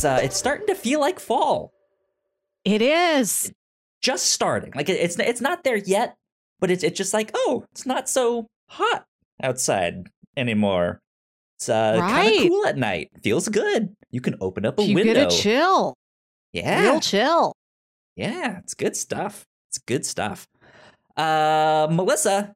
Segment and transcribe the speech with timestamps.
[0.00, 1.72] it's uh it's starting to feel like fall.
[2.64, 3.52] It is.
[4.00, 4.72] Just starting.
[4.74, 6.16] Like it's it's not there yet,
[6.58, 9.04] but it's it's just like oh, it's not so hot
[9.42, 11.00] outside anymore.
[11.58, 13.10] It's uh kind of cool at night.
[13.22, 13.94] Feels good.
[14.10, 15.14] You can open up a you window.
[15.14, 15.94] get a chill.
[16.52, 17.52] yeah, Real chill.
[18.16, 19.44] yeah, it's good stuff.
[19.68, 20.48] It's good stuff.
[21.16, 22.54] Uh, Melissa,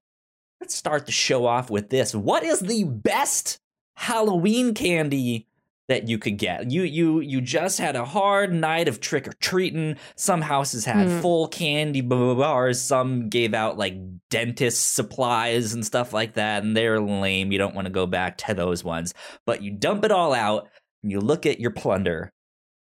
[0.60, 2.14] let's start the show off with this.
[2.14, 3.58] What is the best
[3.96, 5.46] Halloween candy
[5.88, 6.70] that you could get?
[6.70, 9.96] You you you just had a hard night of trick or treating.
[10.16, 11.20] Some houses had Hmm.
[11.20, 12.80] full candy bars.
[12.80, 13.94] Some gave out like
[14.30, 17.52] dentist supplies and stuff like that, and they're lame.
[17.52, 19.12] You don't want to go back to those ones.
[19.46, 20.68] But you dump it all out
[21.02, 22.30] and you look at your plunder.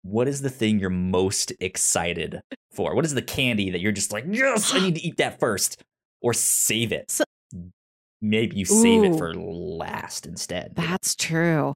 [0.02, 2.40] What is the thing you're most excited
[2.72, 2.94] for?
[2.94, 5.82] What is the candy that you're just like, yes, I need to eat that first,
[6.22, 7.10] or save it?
[7.10, 7.24] So-
[8.20, 10.72] Maybe you save it for last instead.
[10.74, 11.74] That's true.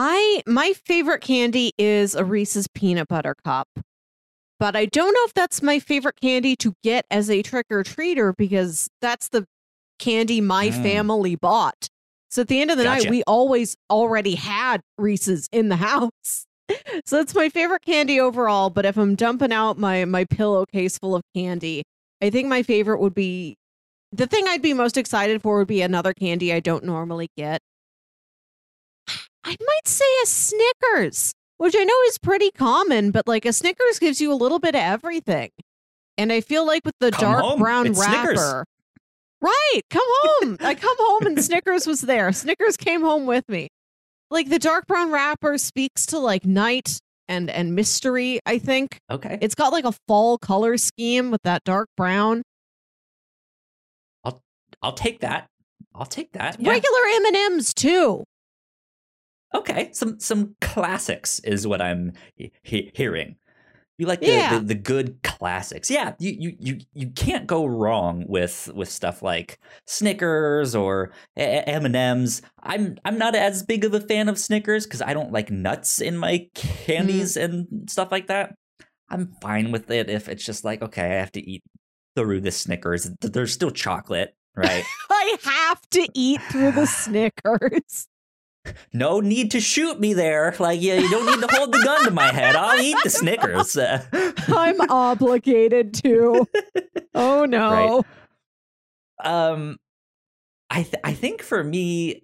[0.00, 3.66] I my favorite candy is a Reese's peanut butter cup.
[4.60, 7.82] But I don't know if that's my favorite candy to get as a trick or
[7.82, 9.44] treater because that's the
[9.98, 10.82] candy my Mm.
[10.84, 11.88] family bought.
[12.30, 13.04] So at the end of the Gotcha.
[13.06, 16.46] night, we always already had Reese's in the house.
[17.04, 18.70] So it's my favorite candy overall.
[18.70, 21.82] But if I'm dumping out my my pillowcase full of candy,
[22.22, 23.56] I think my favorite would be
[24.12, 27.62] the thing I'd be most excited for would be another candy I don't normally get.
[29.48, 33.98] I might say a Snickers, which I know is pretty common, but like a Snickers
[33.98, 35.48] gives you a little bit of everything.
[36.18, 38.34] And I feel like with the Come dark home, brown it's wrapper.
[38.36, 38.64] Snickers.
[39.40, 40.58] Right, come home.
[40.60, 42.30] I come home and Snickers was there.
[42.32, 43.68] Snickers came home with me.
[44.30, 48.98] Like the dark brown wrapper speaks to like night and and mystery, I think.
[49.10, 49.38] Okay.
[49.40, 52.42] It's got like a fall color scheme with that dark brown.
[54.24, 54.42] I'll
[54.82, 55.46] I'll take that.
[55.94, 56.60] I'll take that.
[56.60, 56.68] Yeah.
[56.68, 57.00] Regular
[57.32, 58.24] M&Ms too.
[59.54, 59.90] Okay.
[59.92, 63.36] Some some classics is what I'm he- he- hearing.
[63.98, 64.58] You like the, Yeah.
[64.58, 65.90] the, the good classics.
[65.90, 71.84] Yeah, you, you you you can't go wrong with with stuff like Snickers or M
[71.84, 72.40] and M's.
[72.62, 76.00] I'm I'm not as big of a fan of Snickers because I don't like nuts
[76.00, 76.54] in my mm.
[76.54, 78.54] candies and stuff like that.
[79.10, 81.64] I'm fine with it if it's just like okay, I have to eat
[82.14, 83.10] through the Snickers.
[83.20, 84.84] There's still chocolate, right?
[85.10, 88.06] I have to eat through the Snickers.
[88.92, 90.54] No need to shoot me there.
[90.58, 92.56] Like, yeah, you don't need to hold the gun to my head.
[92.56, 93.76] I'll eat the Snickers.
[93.76, 94.04] Uh,
[94.48, 96.46] I'm obligated to.
[97.14, 98.04] Oh no.
[99.24, 99.76] um,
[100.70, 102.22] I th- I think for me,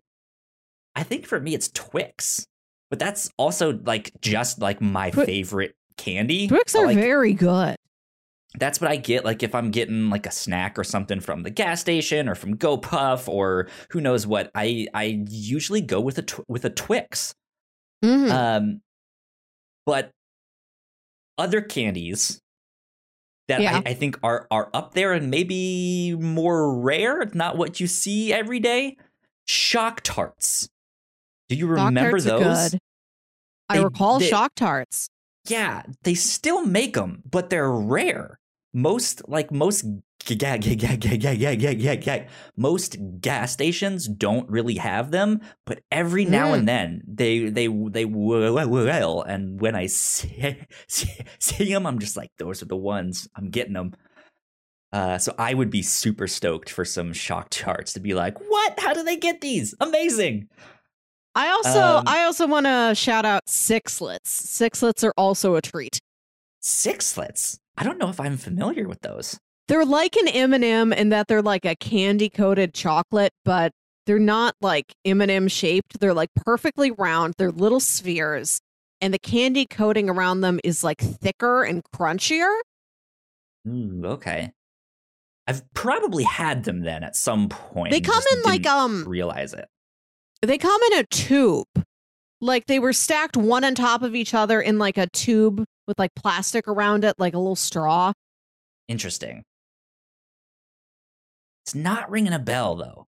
[0.95, 2.47] I think for me it's Twix,
[2.91, 6.47] but that's also like just like my Twi- favorite candy.
[6.47, 7.75] Twix are like, very good.
[8.57, 9.25] That's what I get.
[9.25, 12.57] Like if I'm getting like a snack or something from the gas station or from
[12.57, 17.35] GoPuff or who knows what, I I usually go with a tw- with a Twix.
[18.05, 18.31] Mhm.
[18.31, 18.81] Um,
[19.87, 20.11] but
[21.37, 22.41] other candies
[23.49, 23.83] that Yeah.
[23.85, 28.33] I, I think are are up there and maybe more rare, not what you see
[28.33, 28.97] every day.
[29.47, 30.69] Shock tarts.
[31.49, 32.75] Do you Shock remember those?
[33.69, 35.09] I They- recall they- Shock Tarts.
[35.47, 38.39] Yeah, they still make them, but they're rare.
[38.77, 39.85] Most like most
[40.27, 42.27] g- ga- ga- ga- ga- ga- ga- ga- ga- ga-
[42.57, 46.59] most gas stations don't really have them, but every now Mm.
[46.59, 48.53] and then they they they will.
[48.69, 50.57] will, And when I see,
[50.89, 51.09] see
[51.39, 53.29] see them, I'm just like, those are the ones.
[53.37, 53.93] I'm getting them.
[54.93, 58.79] Uh, so I would be super stoked for some Shock Tarts to be like, what?
[58.79, 59.75] How do they get these?
[59.81, 60.49] Amazing.
[61.37, 64.27] I also Um, I also want to shout out Sixlets.
[64.29, 65.99] Sixlets are also a treat.
[66.63, 67.59] Sixlets.
[67.77, 69.39] I don't know if I'm familiar with those.
[69.69, 73.73] They're like an M&M in that they're like a candy coated chocolate, but
[74.07, 75.99] they're not like M&M shaped.
[76.01, 77.35] They're like perfectly round.
[77.39, 78.61] They're little spheres,
[79.01, 82.55] and the candy coating around them is like thicker and crunchier.
[83.67, 84.53] Ooh, okay.
[85.47, 87.91] I've probably had them then at some point.
[87.91, 89.67] They come in like um realize it.
[90.43, 91.67] they come in a tube.
[92.41, 95.99] Like they were stacked one on top of each other in like a tube with
[95.99, 98.13] like plastic around it, like a little straw.
[98.89, 99.43] Interesting.
[101.65, 103.07] It's not ringing a bell though.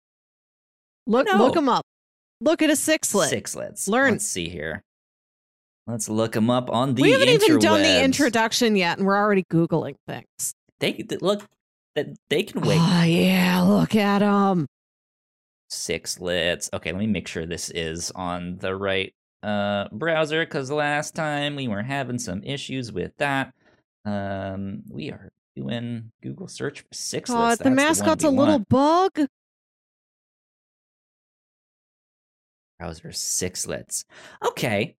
[1.07, 1.37] Look No.
[1.37, 1.85] look them up.
[2.41, 3.33] Look at a sixlet.
[3.33, 3.89] Sixlets.
[3.89, 4.13] Learn.
[4.13, 4.83] Let's see here.
[5.87, 7.03] Let's look them up on the.
[7.03, 10.53] we haven't even done the introduction yet, and we're already googling things.
[10.81, 11.45] They they- look
[11.97, 12.79] that they can wait.
[12.81, 14.67] Oh yeah, look at them.
[15.71, 16.69] Sixlets.
[16.73, 19.13] Okay, let me make sure this is on the right
[19.43, 23.53] uh browser because last time we were having some issues with that.
[24.05, 27.21] Um, we are doing Google search for.
[27.21, 28.69] God, That's the mascot's we a little want.
[28.69, 29.29] bug.
[32.79, 34.05] browser sixlets.
[34.47, 34.97] Okay.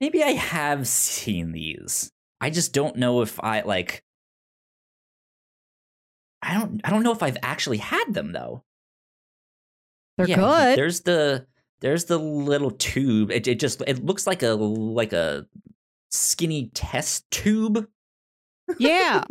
[0.00, 2.10] maybe I have seen these.
[2.40, 4.02] I just don't know if I like.
[6.40, 6.80] I don't.
[6.84, 8.62] I don't know if I've actually had them though.
[10.16, 10.78] They're Yeah, good.
[10.78, 11.46] There's the
[11.80, 13.30] there's the little tube.
[13.30, 15.46] It, it just it looks like a like a
[16.10, 17.88] skinny test tube.
[18.78, 19.24] Yeah.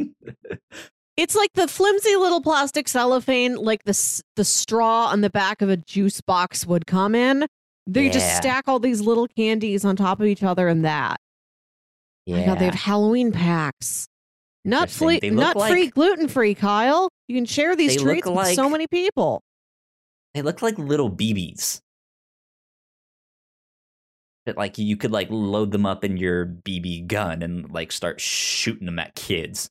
[1.18, 5.70] it's like the flimsy little plastic cellophane, like the the straw on the back of
[5.70, 7.46] a juice box would come in.
[7.86, 11.22] They just stack all these little candies on top of each other in that.
[12.30, 14.08] Oh God, they have Halloween packs.
[14.66, 16.54] Nut free, nut free, like- gluten free.
[16.54, 19.42] Kyle, you can share these treats with so many people.
[20.34, 21.80] They look like little BBs.
[24.48, 28.22] That like you could like load them up in your BB gun and like start
[28.22, 29.70] shooting them at kids.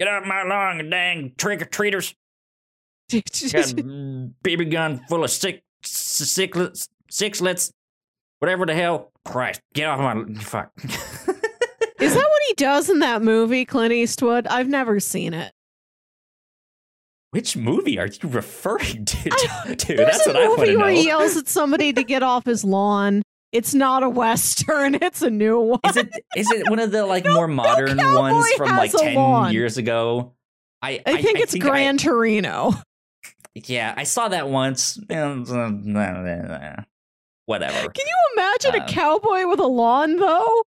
[0.00, 2.12] Get off my lawn, dang trick or treaters!
[3.12, 7.70] Got BB gun full of sick sixlets, sixlets,
[8.40, 9.12] whatever the hell.
[9.24, 10.72] Christ, get off my fuck.
[10.84, 14.48] Is that what he does in that movie, Clint Eastwood?
[14.48, 15.52] I've never seen it.
[17.30, 19.30] Which movie are you referring to?
[19.30, 20.78] I- Dude, that's what I want to know.
[20.80, 23.22] where he yells at somebody to get off his lawn.
[23.52, 24.94] It's not a western.
[25.02, 25.80] It's a new one.
[25.86, 28.92] Is it is it one of the like No- more modern cowboy ones from like
[28.92, 29.52] ten lawn.
[29.52, 30.34] years ago?
[30.82, 32.72] I I think it's I- Gran Torino.
[33.54, 34.98] yeah, I saw that once.
[37.46, 37.88] Whatever.
[37.90, 40.62] Can you imagine Um, a cowboy with a lawn though?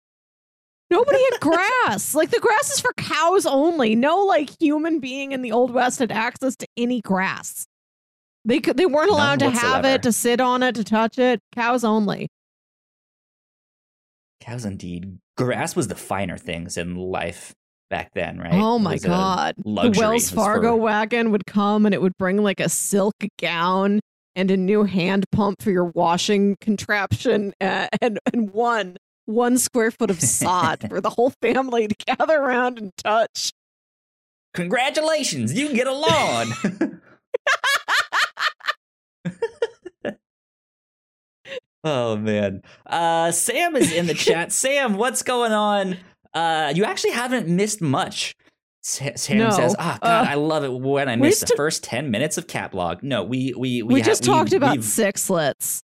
[0.90, 2.14] Nobody had grass.
[2.14, 3.94] like the grass is for cows only.
[3.96, 7.66] No like human being in the old west had access to any grass.
[8.44, 11.18] They could they weren't None allowed to have it, to sit on it, to touch
[11.18, 11.40] it.
[11.54, 12.28] Cows only.
[14.40, 15.18] Cows indeed.
[15.36, 17.54] Grass was the finer things in life
[17.90, 18.52] back then, right?
[18.54, 19.56] Oh my god.
[19.58, 24.00] The Wells Fargo for- wagon would come and it would bring like a silk gown
[24.36, 29.90] and a new hand pump for your washing contraption uh, and and one one square
[29.90, 33.52] foot of sod for the whole family to gather around and touch.
[34.54, 36.48] Congratulations, you get a lawn.
[41.84, 42.62] oh man.
[42.86, 44.52] Uh Sam is in the chat.
[44.52, 45.96] Sam, what's going on?
[46.34, 48.34] Uh you actually haven't missed much.
[48.82, 49.50] Sam No.
[49.50, 52.10] says, "Ah, God, Uh, I love it when I we miss the to- first ten
[52.10, 55.80] minutes of Catlog." No, we we we, We, ha- just talked about sixlets.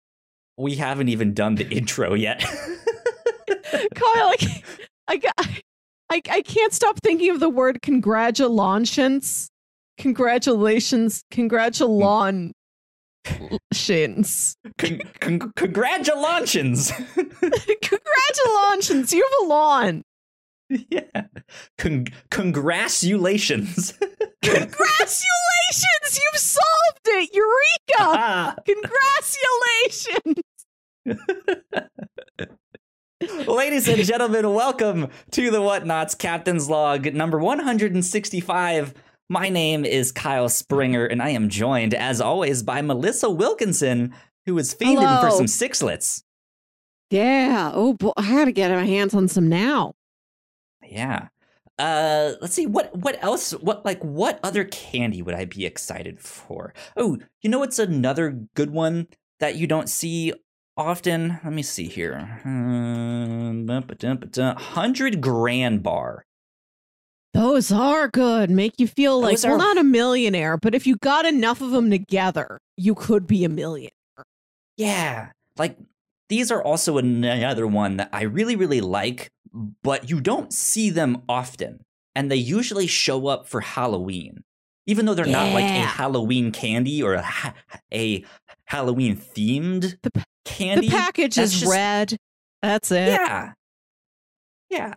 [0.58, 2.40] we haven't even done the intro yet.
[3.96, 4.64] Kyle, I, can't-
[5.08, 5.34] I, got-
[6.10, 9.50] I, I can't stop thinking of the word congratulations.
[9.98, 11.24] Congratulations.
[11.32, 12.54] Congratulations.
[14.78, 16.92] Con- con- congratulations.
[17.82, 19.12] Congratulations.
[19.14, 20.04] You have a lawn.
[20.70, 21.24] yeah.
[21.78, 23.94] Con- congratulations.
[24.44, 26.12] Congratulations.
[26.12, 27.30] You've solved it.
[27.34, 28.00] Eureka.
[28.00, 28.56] Ah.
[28.66, 30.42] Congratulations.
[33.48, 38.94] Ladies and gentlemen, welcome to the Whatnauts Captain's Log number 165.
[39.30, 44.14] My name is Kyle Springer, and I am joined, as always, by Melissa Wilkinson,
[44.46, 45.38] who is fiending for Hello.
[45.38, 46.24] some sixlets.
[47.10, 47.72] Yeah.
[47.74, 48.12] Oh, boy.
[48.18, 49.94] I got to get my hands on some now.
[50.86, 51.28] Yeah.
[51.80, 56.20] Uh, let's see what what else what like what other candy would I be excited
[56.20, 56.72] for?
[56.96, 59.08] Oh, you know what's another good one
[59.40, 60.34] that you don't see
[60.78, 61.40] often?
[61.44, 62.40] Let me see here.
[62.44, 63.68] Hmm,
[64.58, 66.26] Hundred grand bar.
[67.34, 68.50] Those are good.
[68.52, 71.62] Make you feel like, Those well, are- not a millionaire, but if you got enough
[71.62, 73.92] of them together, you could be a millionaire.
[74.78, 75.78] Yeah, like
[76.30, 79.30] these are also another one that I really really like,
[79.84, 81.84] but you don't see them often,
[82.16, 84.44] and they usually show up for Halloween.
[84.86, 87.54] Even though they're not like a Halloween candy or a, ha-
[87.94, 88.26] a
[88.66, 90.12] Halloween themed The
[90.44, 92.18] candy, the package is just- red.
[92.62, 93.08] That's it.
[93.10, 93.54] yeah,
[94.70, 94.94] yeah,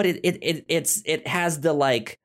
[0.00, 2.18] but it, it it it's it has the like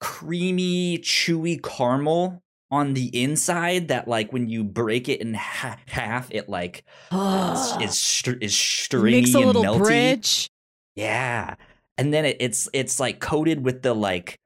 [0.00, 6.30] creamy, chewy caramel on the inside that like when you break it in ha- half,
[6.30, 9.84] it like is is, str- is stringy Makes a little and melty.
[9.84, 10.50] bridge.
[10.96, 11.56] Yeah,
[11.98, 14.38] and then it, it's it's like coated with the like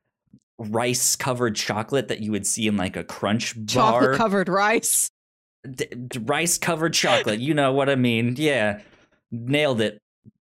[0.59, 3.67] rice covered chocolate that you would see in like a crunch bar.
[3.67, 5.09] Chocolate covered rice.
[5.71, 7.39] D- d- rice covered chocolate.
[7.39, 8.35] You know what I mean?
[8.37, 8.81] Yeah,
[9.31, 10.01] nailed it.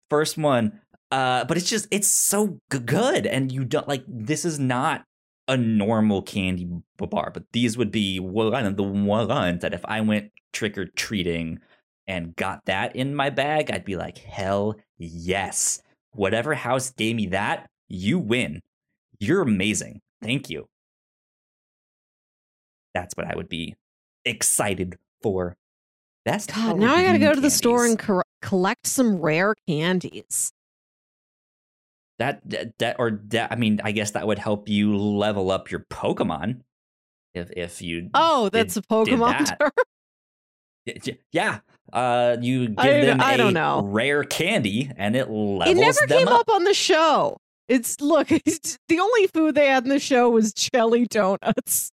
[0.10, 0.80] First one.
[1.14, 5.04] Uh, but it's just it's so good, and you don't like this is not
[5.48, 6.68] a normal candy
[6.98, 10.86] bar, but these would be one of the ones that if I went trick or
[10.88, 11.60] treating
[12.08, 15.84] and got that in my bag, I'd be like, hell yes.
[16.14, 18.62] Whatever house gave me that, you win.
[19.20, 20.00] You're amazing.
[20.24, 20.66] Thank you.
[22.96, 23.76] That's what I would be
[24.26, 25.54] excited for.
[26.26, 30.52] Best God, now I gotta go to the store and cor- collect some rare candies.
[32.20, 33.52] That, that that or that.
[33.52, 36.62] I mean, I guess that would help you level up your Pokemon
[37.34, 39.60] if if you Oh, that's a Pokemon that.
[39.60, 39.72] term.
[41.32, 41.60] Yeah.
[41.92, 43.84] Uh, you give I- them I a don't know.
[43.84, 46.42] rare candy, and it levels It never came up.
[46.42, 47.38] up on the show.
[47.70, 51.92] It's look, it's, the only food they had in the show was jelly donuts.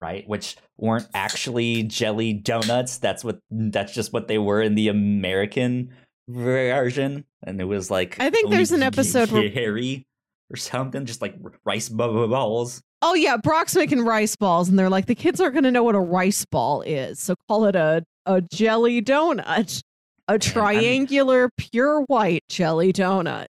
[0.00, 0.26] right?
[0.28, 2.98] Which weren't actually jelly donuts.
[2.98, 3.38] That's what.
[3.50, 5.90] That's just what they were in the American
[6.28, 10.06] version, and it was like I think there's an episode where- Harry
[10.50, 12.82] or something, just like rice balls.
[13.00, 15.82] Oh yeah, Brock's making rice balls, and they're like, the kids aren't going to know
[15.82, 19.82] what a rice ball is, so call it a a jelly donut,
[20.28, 23.46] a triangular pure white jelly donut.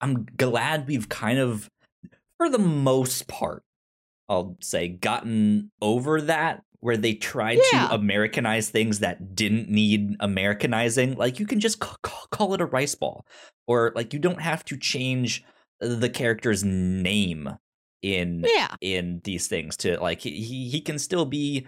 [0.00, 1.68] I'm glad we've kind of,
[2.38, 3.62] for the most part,
[4.28, 7.86] I'll say, gotten over that where they tried Yeah.
[7.88, 11.14] to Americanize things that didn't need Americanizing.
[11.14, 13.24] Like you can just ca- ca- call it a rice ball,
[13.66, 15.42] or like you don't have to change
[15.80, 17.48] the character's name
[18.02, 21.66] in Yeah, in these things to like he he he can still be.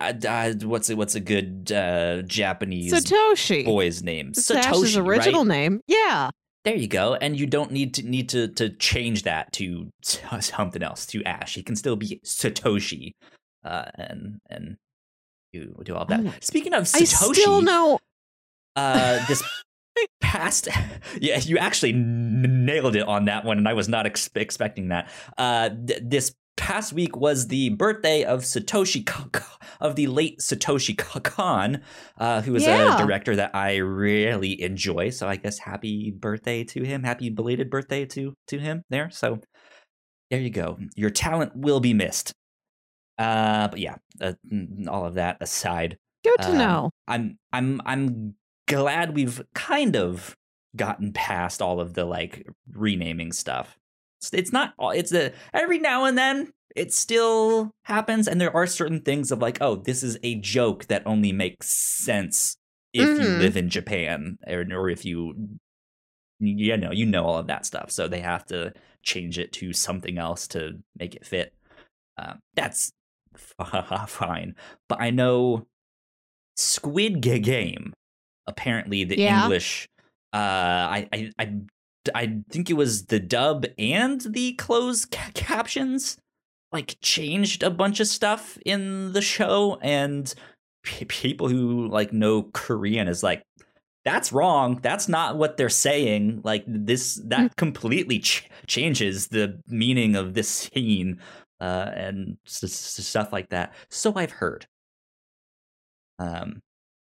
[0.00, 3.64] Uh, uh, what's a, what's a good uh, Japanese Satoshi.
[3.64, 4.32] boy's name?
[4.32, 5.48] Satoshi's original right?
[5.48, 5.80] name.
[5.86, 6.30] Yeah,
[6.64, 7.14] There you go.
[7.14, 9.90] And you don't need to need to to change that to
[10.40, 11.54] something else to Ash.
[11.54, 13.12] He can still be Satoshi.
[13.64, 14.76] Uh and and
[15.52, 16.20] do do all that.
[16.24, 16.32] Oh.
[16.40, 17.98] Speaking of I Satoshi, still know.
[18.76, 19.42] uh this
[20.20, 20.68] past
[21.20, 24.88] yeah, you actually n- nailed it on that one and I was not ex- expecting
[24.88, 25.10] that.
[25.36, 29.08] Uh th- this past week was the birthday of Satoshi
[29.80, 31.80] of the late Satoshi Kon,
[32.18, 32.94] uh, who is Yeah.
[32.94, 35.10] a director that I really enjoy.
[35.10, 37.04] So I guess happy birthday to him.
[37.04, 39.08] Happy belated birthday to to him there.
[39.10, 39.40] So
[40.30, 40.78] there you go.
[40.94, 42.32] Your talent will be missed.
[43.16, 46.90] Uh, but yeah, uh, mm, all of that aside, Good to um, know.
[47.06, 48.34] I'm I'm I'm
[48.66, 50.36] glad we've kind of
[50.76, 53.77] gotten past all of the like renaming stuff.
[54.32, 58.66] It's, not all- it's a every now and then it still happens and there are
[58.66, 62.56] certain things of like oh this is a joke that only makes sense
[62.92, 63.38] if you Mhm.
[63.38, 65.58] live in Japan or, or if you
[66.40, 68.72] you know you know all of that stuff so they have to
[69.02, 71.52] change it to something else to make it fit.
[72.16, 72.90] Um, that's
[74.06, 74.54] fine,
[74.88, 75.66] but I know
[76.56, 77.92] Squid Game.
[78.46, 79.42] Apparently, the Yeah.
[79.42, 79.88] English.
[80.32, 81.52] Uh, I, I I
[82.14, 86.16] I think it was the dub and the closed ca- captions
[86.72, 90.32] like changed a bunch of stuff in the show, and
[90.82, 93.42] p- people who like know Korean is like.
[94.04, 94.78] That's wrong.
[94.80, 96.40] That's not what they're saying.
[96.42, 101.20] Like this, that completely ch- changes the meaning of this scene,
[101.60, 103.74] uh, and s- s- stuff like that.
[103.90, 104.66] So I've heard.
[106.18, 106.62] Um,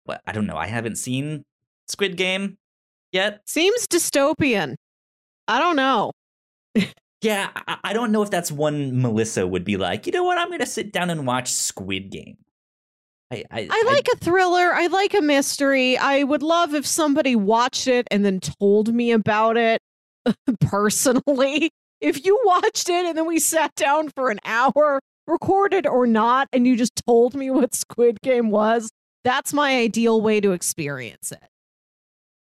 [0.07, 0.57] but I don't know.
[0.57, 1.45] I haven't seen
[1.89, 2.59] Squid Game
[3.11, 3.41] yet.
[3.47, 4.77] Seems dystopian.
[5.49, 6.13] I don't know.
[7.23, 10.07] Yeah, I, I don't know if that's one Melissa would be like.
[10.07, 10.37] You know what?
[10.37, 12.37] I'm gonna sit down and watch Squid Game.
[13.33, 14.75] I I, I like a thriller.
[14.75, 15.97] I like a mystery.
[15.97, 19.81] I would love if somebody watched it and then told me about it
[20.61, 21.71] personally.
[22.03, 26.49] If you watched it and then we sat down for an hour, recorded or not,
[26.53, 28.91] and you just told me what Squid Game was,
[29.23, 31.49] that's my ideal way to experience it.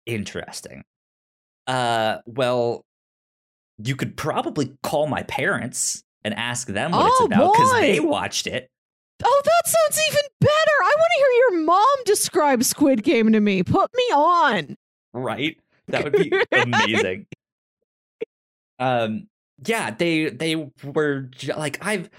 [0.07, 0.83] interesting.
[1.67, 2.83] Uh, well,
[3.83, 7.99] you could probably call my parents and ask them what Oh, it's about because they
[7.99, 8.69] watched it.
[9.23, 10.51] Oh, that sounds even better.
[10.81, 13.63] I want to hear your mom describe Squid Game to me.
[13.63, 14.75] Put me on.
[15.13, 15.57] right?
[15.87, 17.25] That would be amazing.
[18.79, 19.27] Um,
[19.65, 22.09] yeah, they they were like I've.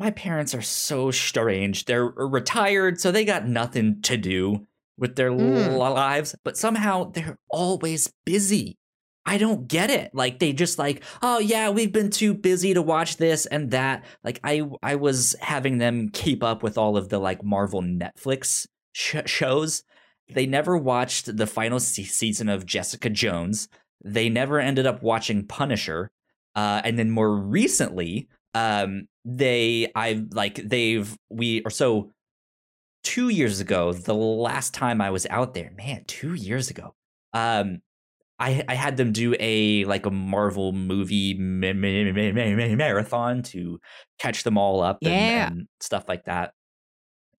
[0.00, 1.84] My parents are so strange.
[1.86, 4.66] They're retired, so they got nothing to do
[4.96, 5.76] with their Mm.
[5.76, 8.76] lives, but somehow they're always busy.
[9.28, 10.14] I don't get it.
[10.14, 14.06] Like they just like, oh yeah, we've been too busy to watch this and that.
[14.24, 18.66] Like I I was having them keep up with all of the like Marvel Netflix
[18.92, 19.82] sh- shows.
[20.30, 23.68] They never watched the final se- season of Jessica Jones.
[24.02, 26.10] They never ended up watching Punisher.
[26.54, 32.12] Uh, and then more recently, um, they I've like they've we or so
[33.04, 36.94] two years ago, the last time I was out there, man, two years ago.
[37.34, 37.82] Um,
[38.38, 42.76] I I had them do a like a Marvel movie ma- ma- ma- ma- ma-
[42.76, 43.80] marathon to
[44.18, 45.46] catch them all up and, Yeah.
[45.48, 46.52] and stuff like that.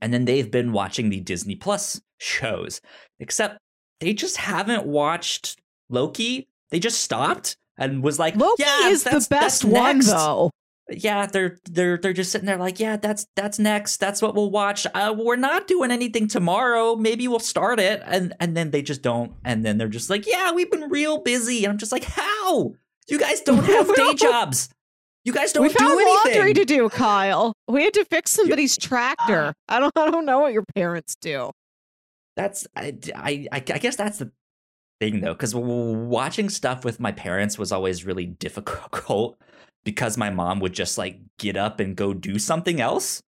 [0.01, 2.82] And then they've been watching the Disney Plus shows,
[3.20, 3.60] except
[4.00, 5.58] they just haven't watched
[5.89, 6.48] Loki.
[6.72, 10.51] They just stopped and was like, Loki yeah, is the best one, next." though.
[10.91, 13.98] Yeah, they're they're they're just sitting there like, yeah, that's that's next.
[13.98, 14.88] That's what we'll watch.
[14.93, 16.96] Uh, we're not doing anything tomorrow.
[16.96, 19.34] Maybe we'll start it, and and then they just don't.
[19.43, 21.63] And then they're just like, yeah, we've been real busy.
[21.63, 22.74] And I'm just like, how?
[23.08, 24.69] You guys don't have day jobs.
[25.25, 26.38] You guys don't we found do anything.
[26.38, 27.53] laundry to do, Kyle.
[27.67, 29.53] We had to fix somebody's tractor.
[29.67, 29.93] I don't.
[29.96, 31.51] I don't know what your parents do.
[32.36, 34.31] That's I I I guess that's the
[35.00, 39.38] thing though, because watching stuff with my parents was always really difficult
[39.83, 43.21] because my mom would just like get up and go do something else.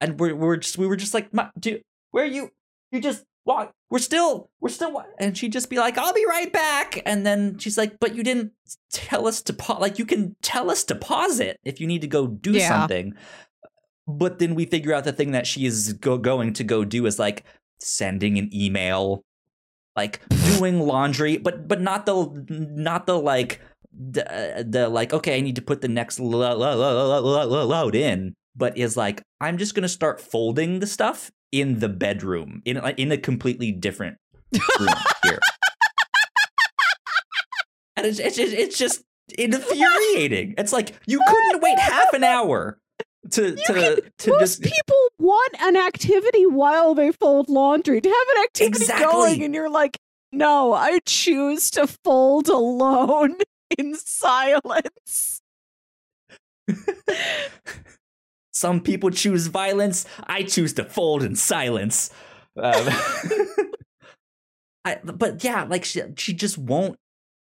[0.00, 2.50] And we're, we're just, we were just like, dude, where are you?
[2.90, 3.72] You just walk.
[3.90, 7.00] We're still, we're still, and she'd just be like, I'll be right back.
[7.06, 8.52] And then she's like, but you didn't
[8.92, 9.80] tell us to pause.
[9.80, 12.68] Like, you can tell us to pause it if you need to go do yeah.
[12.68, 13.14] something.
[14.06, 17.06] But then we figure out the thing that she is go- going to go do
[17.06, 17.44] is like
[17.78, 19.22] sending an email,
[19.94, 20.20] like
[20.56, 23.60] doing laundry, but but not the not the like
[23.92, 27.94] the, uh, the like okay i need to put the next lo- lo- lo- load
[27.94, 32.78] in but is like i'm just gonna start folding the stuff in the bedroom in
[32.96, 34.16] in a completely different
[34.80, 34.88] room
[35.22, 35.38] here.
[37.96, 39.02] And it's, it's, it's just
[39.38, 40.54] infuriating.
[40.58, 42.78] It's like you couldn't wait half an hour
[43.30, 48.00] to you to can, to most just people want an activity while they fold laundry.
[48.00, 49.04] To have an activity exactly.
[49.04, 49.98] going and you're like
[50.32, 53.36] no i choose to fold alone
[53.78, 55.40] in silence.
[58.52, 60.06] Some people choose violence.
[60.24, 62.10] I choose to fold in silence.
[62.56, 62.88] Um,
[64.84, 66.96] I, but yeah, like she, she just won't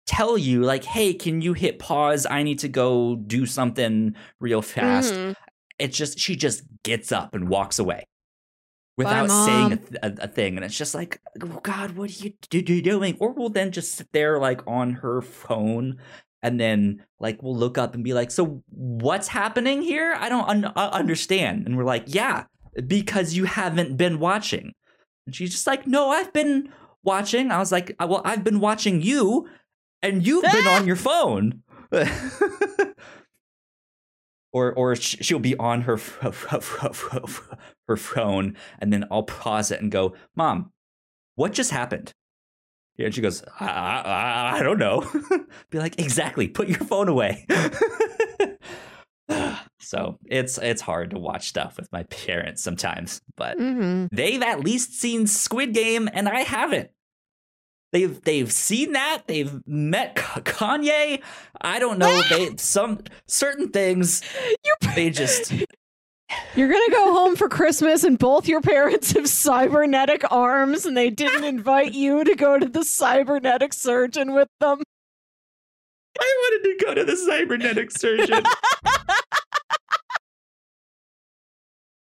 [0.06, 2.26] tell you, like, hey, can you hit pause?
[2.28, 5.14] I need to go do something real fast.
[5.14, 5.32] Mm-hmm.
[5.78, 8.06] It's just, she just gets up and walks away
[8.96, 9.72] without Bye, saying
[10.02, 10.56] a, a, a, thing.
[10.56, 13.16] And it's just like, oh God, what are you do, doing?
[13.20, 15.98] Or we'll then just sit there like on her phone
[16.42, 20.14] and then like we'll look up and be like, so what's happening here?
[20.18, 21.66] I don't un- uh, understand.
[21.66, 22.44] And we're like, yeah,
[22.86, 24.72] because you haven't been watching.
[25.26, 26.70] And she's just like, no, I've been
[27.02, 27.50] watching.
[27.50, 29.48] I was like, uh, well, I've been watching you
[30.02, 31.62] and you've been on your phone.
[34.52, 35.96] or or she'll be on her
[37.88, 40.70] her phone and then I'll pause it and go, "Mom,
[41.34, 42.12] what just happened?"
[42.98, 45.10] And she goes, "I, I, I don't know."
[45.70, 46.48] be like, "Exactly.
[46.48, 47.46] Put your phone away."
[49.80, 54.14] so it's it's hard to watch stuff with my parents sometimes, but mm-hmm.
[54.14, 56.90] they've at least seen Squid Game and I haven't.
[57.92, 59.24] They've they've seen that.
[59.26, 61.22] They've met Kanye.
[61.60, 62.22] I don't know.
[62.30, 64.22] they some certain things.
[64.64, 65.52] You're, they just.
[66.56, 71.10] You're gonna go home for Christmas, and both your parents have cybernetic arms, and they
[71.10, 74.80] didn't invite you to go to the cybernetic surgeon with them.
[76.18, 78.42] I wanted to go to the cybernetic surgeon.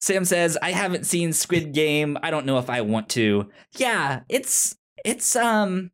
[0.00, 2.18] Sam says, I haven't seen Squid Game.
[2.22, 3.48] I don't know if I want to.
[3.78, 5.90] Yeah, it's it's um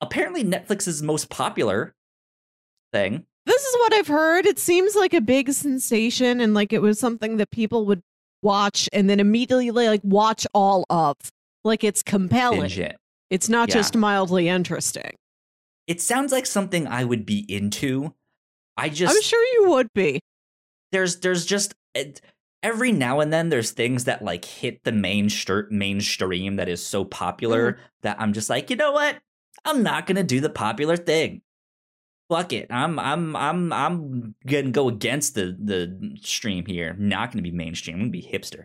[0.00, 1.94] apparently Netflix's most popular
[2.92, 3.26] thing.
[3.46, 4.46] This is what I've heard.
[4.46, 8.02] It seems like a big sensation and like it was something that people would
[8.42, 11.16] watch and then immediately like watch all of.
[11.64, 12.70] Like it's compelling.
[12.70, 12.96] It.
[13.30, 13.76] It's not yeah.
[13.76, 15.16] just mildly interesting.
[15.86, 18.14] It sounds like something I would be into.
[18.76, 20.20] I just I'm sure you would be.
[20.92, 22.20] There's there's just it,
[22.64, 26.84] every now and then there's things that like hit the main st- mainstream that is
[26.84, 27.78] so popular mm.
[28.02, 29.18] that I'm just like, you know what?
[29.64, 31.42] I'm not gonna do the popular thing.
[32.30, 32.66] Fuck it.
[32.70, 36.96] I'm I'm I'm I'm gonna go against the the stream here.
[36.98, 37.96] Not gonna be mainstream.
[37.96, 38.64] I'm gonna be hipster.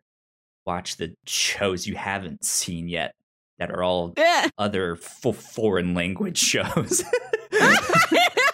[0.65, 3.13] Watch the shows you haven't seen yet
[3.59, 4.47] that are all yeah.
[4.57, 7.03] other f- foreign language shows.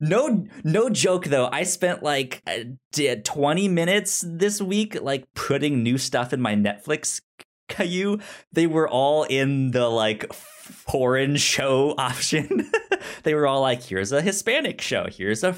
[0.00, 1.48] no no joke though.
[1.52, 7.20] I spent like uh, 20 minutes this week like putting new stuff in my netflix
[7.68, 8.18] queue.
[8.52, 12.70] They were all in the like foreign show option.
[13.22, 15.06] They were all like here's a hispanic show.
[15.10, 15.54] Here's a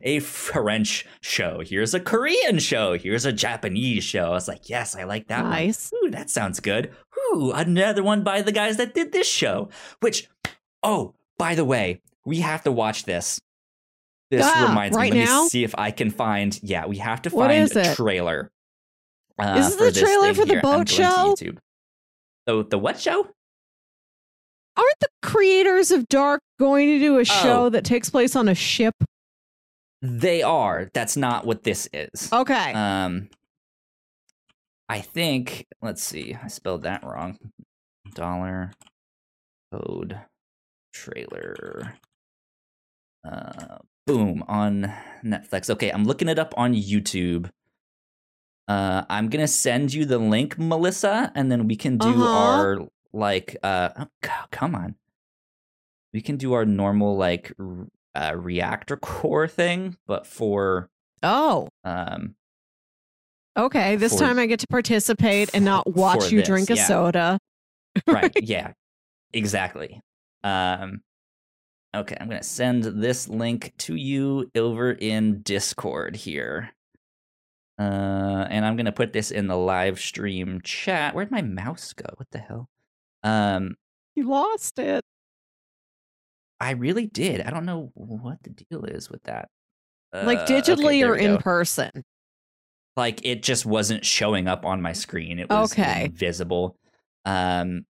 [0.00, 1.60] a french show.
[1.64, 2.96] Here's a korean show.
[2.96, 4.26] Here's a japanese show.
[4.26, 5.90] I was like yes i like that nice.
[5.90, 6.08] One.
[6.08, 6.90] Ooh, that sounds good.
[7.32, 9.68] Ooh, another one by the guys that did this show
[10.00, 10.28] which
[10.82, 13.40] oh by the way we have to watch this
[14.36, 15.20] this ah, reminds right me.
[15.20, 15.42] Let now?
[15.42, 16.58] me see if I can find.
[16.62, 18.50] Yeah, we have to find a trailer.
[19.38, 21.34] Uh, is this the trailer for the boat show?
[22.46, 23.28] The the what show?
[24.76, 27.68] Aren't the creators of Dark going to do a show oh.
[27.70, 28.94] that takes place on a ship?
[30.02, 30.90] They are.
[30.92, 32.30] That's not what this is.
[32.32, 32.72] Okay.
[32.72, 33.30] Um,
[34.88, 35.66] I think.
[35.80, 36.36] Let's see.
[36.42, 37.38] I spelled that wrong.
[38.14, 38.72] Dollar
[39.72, 40.18] code
[40.92, 41.94] trailer.
[43.26, 44.92] Uh, boom on
[45.24, 45.70] Netflix.
[45.70, 47.50] Okay, I'm looking it up on YouTube.
[48.66, 52.28] Uh, I'm gonna send you the link, Melissa, and then we can do Uh-huh.
[52.38, 52.78] our
[53.12, 53.56] like.
[53.62, 54.06] Uh, oh,
[54.50, 54.94] come on,
[56.12, 57.52] we can do our normal like
[58.14, 60.88] uh, reactor core thing, but for
[61.22, 62.34] Oh, um,
[63.56, 63.96] okay.
[63.96, 66.86] This For- time I get to participate and not watch you this, drink a yeah.
[66.86, 67.38] soda.
[68.08, 68.72] right yeah
[69.32, 70.00] exactly
[70.42, 71.00] um
[71.94, 76.70] okay i'm gonna send this link to you over in discord here.
[77.78, 81.14] Uh and i'm gonna put this in the live stream chat.
[81.14, 82.06] Where'd my mouse go?
[82.16, 82.68] What the hell?
[83.22, 83.74] Um
[84.14, 85.02] You lost it.
[86.60, 87.40] i really did.
[87.40, 89.48] I don't know what the deal is with that.
[90.12, 91.90] Like Uh, okay, digitally there or in person.
[92.96, 95.40] like it just wasn't showing up on my screen.
[95.40, 96.04] It was Okay.
[96.04, 96.76] invisible.
[97.24, 97.86] Um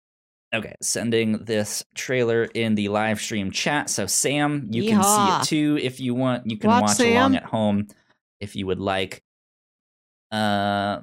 [0.53, 3.89] okay sending this trailer in the live stream chat.
[3.89, 6.49] So sam you can see it too if you want.
[6.49, 7.87] You can Watch watch, along at home
[8.39, 9.21] if you would like.
[10.31, 11.01] Uh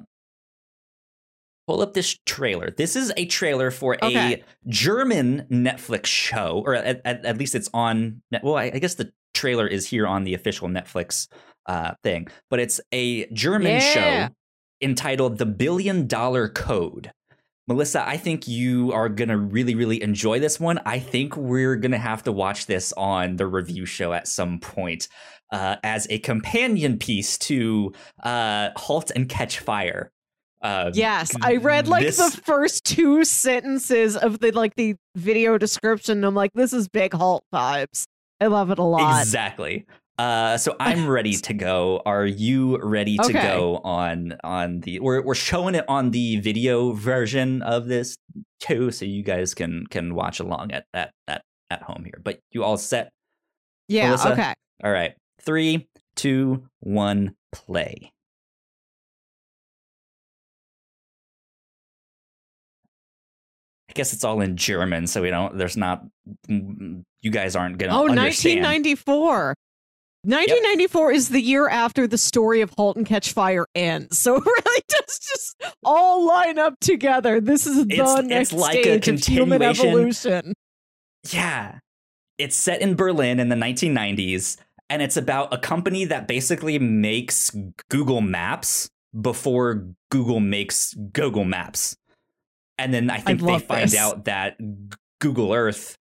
[1.67, 2.69] pull up this trailer.
[2.71, 4.33] This is a trailer for Okay.
[4.33, 8.79] a german netflix show or at, at, at least it's on Net- well I, I
[8.79, 11.27] guess the trailer is here on the official netflix
[11.67, 13.79] uh thing but it's a german Yeah.
[14.27, 14.33] show
[14.81, 17.11] entitled the billion dollar code
[17.67, 21.97] melissa i think you are gonna really really enjoy this one i think we're gonna
[21.97, 25.07] have to watch this on the review show at some point
[25.51, 27.91] uh, as a companion piece to
[28.23, 30.11] uh, halt and catch fire
[30.63, 35.57] uh, Yes, I read like this- the first two sentences of the like the video
[35.57, 36.19] description.
[36.19, 38.05] And I'm like, this is big Halt vibes.
[38.39, 39.21] I love it a lot.
[39.21, 39.87] Exactly.
[40.17, 42.01] Uh, so I'm ready to go.
[42.05, 43.41] Are you ready to Okay.
[43.41, 44.99] go on on the?
[44.99, 48.15] We're we're showing it on the video version of this
[48.59, 52.19] too, so you guys can can watch along at at at, at home here.
[52.23, 53.11] But you all set?
[53.87, 54.07] Yeah.
[54.07, 54.33] Melissa?
[54.33, 54.53] Okay.
[54.83, 55.13] All right.
[55.41, 58.11] Three, two, one, play.
[63.89, 65.57] I guess it's all in German, so we don't.
[65.57, 66.03] There's not.
[66.47, 67.91] You guys aren't gonna.
[67.93, 68.63] Oh, understand.
[68.63, 69.55] 1994.
[70.23, 74.19] 1994 is the year after the story of Halt and Catch Fire ends.
[74.19, 77.41] So it really does just all line up together.
[77.41, 80.53] This is the It's- it's next like a stage of human evolution.
[81.31, 81.79] Yeah.
[82.37, 84.57] It's set in Berlin in the 1990s,
[84.89, 87.51] and it's about a company that basically makes
[87.89, 91.95] Google Maps before Google makes Google Maps.
[92.79, 93.99] And then I think they love find this.
[93.99, 94.57] out that
[95.19, 95.97] Google Earth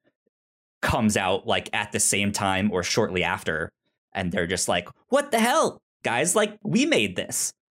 [0.81, 3.71] comes out like at the same time or shortly after.
[4.13, 6.35] And they're just like, what the hell, guys?
[6.35, 7.53] Like, we made this.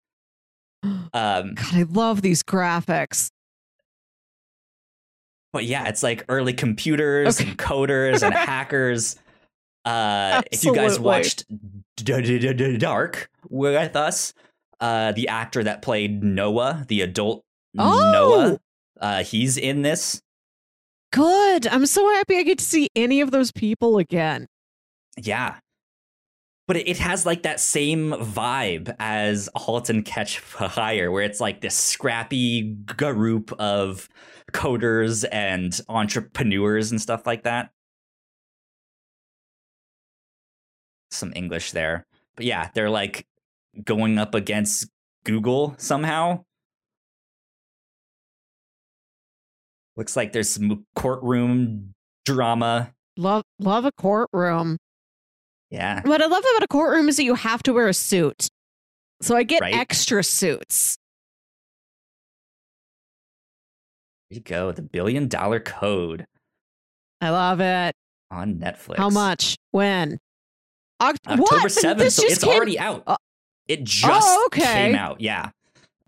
[1.12, 3.32] Um, God, I love these graphics.
[5.52, 7.50] But yeah, it's like early computers Okay.
[7.50, 9.16] and coders and hackers.
[9.84, 11.46] Uh, if you guys watched
[11.98, 14.34] Dark with us,
[14.80, 17.44] uh, the actor that played Noah, the adult
[17.78, 18.12] Oh!
[18.14, 18.60] Noah,
[19.02, 20.22] uh, he's in this.
[21.12, 21.66] Good.
[21.68, 24.48] I'm so happy I get to see any of those people again.
[25.18, 25.56] Yeah.
[26.70, 31.62] But it, has like that same vibe as Halt and Catch Fire, where it's like
[31.62, 34.08] this scrappy group of
[34.52, 37.72] coders and entrepreneurs and stuff like that.
[41.10, 42.06] Some English there.
[42.36, 43.26] But yeah, they're like
[43.84, 44.92] going up against
[45.24, 46.46] Google somehow.
[49.98, 52.94] Looks like there's some courtroom drama.
[53.18, 54.78] Love love a courtroom.
[55.70, 56.02] Yeah.
[56.04, 58.48] What I love about a courtroom is that you have to wear a suit.
[59.22, 59.74] So I get Right.
[59.76, 60.98] extra suits.
[64.30, 64.72] There you go.
[64.72, 66.26] The billion dollar code
[67.22, 67.96] I love it.
[68.32, 68.98] on Netflix.
[68.98, 69.56] How much?
[69.72, 70.20] When?
[71.02, 71.64] Oct- October what?
[71.72, 71.98] 7th.
[71.98, 73.04] This So it's came- already out.
[73.08, 73.18] Uh,
[73.68, 74.62] it just okay.
[74.62, 75.20] came out.
[75.22, 75.52] Yeah.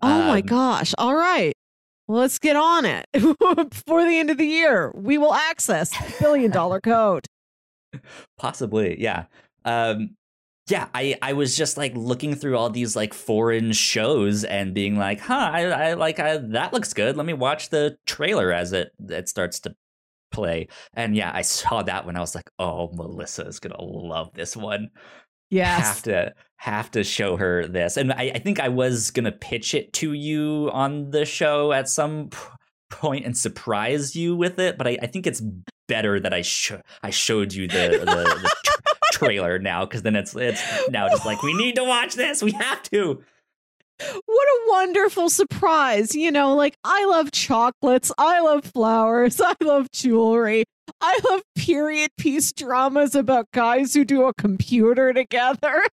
[0.00, 0.94] Oh my Um, gosh.
[0.98, 1.52] All right.
[2.08, 3.06] Well, let's get on it.
[3.12, 7.26] Before the end of the year, we will access the billion dollar code.
[8.38, 9.00] Possibly.
[9.00, 9.24] Yeah.
[9.64, 10.16] Um,
[10.68, 14.96] yeah, I, I was just like looking through all these like foreign shows and being
[14.96, 17.16] like, huh, I, I like I, that looks good.
[17.16, 19.74] Let me watch the trailer as it it starts to
[20.30, 20.68] play.
[20.94, 24.56] And yeah, I saw that when I was like, oh, Melissa is gonna love this
[24.56, 24.90] one.
[25.50, 25.80] Yes.
[25.80, 29.74] have to have to show her this and I, I think i was gonna pitch
[29.74, 32.30] it to you on the show at some
[32.88, 35.42] point and surprise you with it but i, I think it's
[35.88, 36.72] better that i sh-
[37.02, 38.54] i showed you the the, the
[39.22, 42.52] trailer now because then it's it's now just like we need to watch this we
[42.52, 43.22] have to
[43.98, 46.14] What a wonderful surprise.
[46.14, 50.64] You know, like I love chocolates, I love flowers, I love jewelry.
[51.00, 55.82] I love period piece dramas about guys who do a computer together.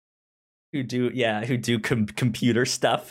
[0.74, 3.10] Who do yeah, who do com- computer stuff.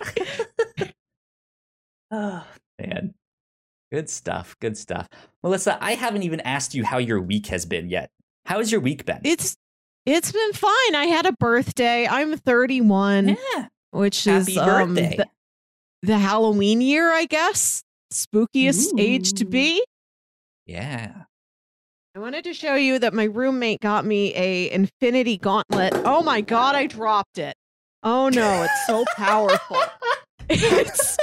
[2.10, 2.46] oh,
[2.78, 3.14] man.
[3.90, 4.54] Good stuff.
[4.60, 5.08] Good stuff.
[5.42, 8.10] Melissa, I haven't even asked you how your week has been yet.
[8.44, 9.20] How has your week been?
[9.24, 9.56] It's
[10.06, 10.94] it's been fine.
[10.94, 12.06] I had a birthday.
[12.06, 13.68] I'm 31, yeah.
[13.90, 15.26] which Happy is um, the,
[16.02, 17.82] the Halloween year, I guess.
[18.12, 19.84] Spookiest age to be.
[20.64, 21.24] Yeah.
[22.14, 25.92] I wanted to show you that my roommate got me a Infinity Gauntlet.
[26.04, 27.54] Oh my god, I dropped it.
[28.02, 29.82] Oh no, it's so powerful.
[30.48, 31.18] It's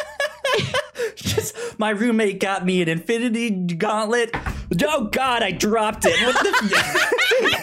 [1.16, 4.32] Just my roommate got me an infinity gauntlet.
[4.84, 6.16] Oh god, I dropped it.
[6.26, 7.60] What the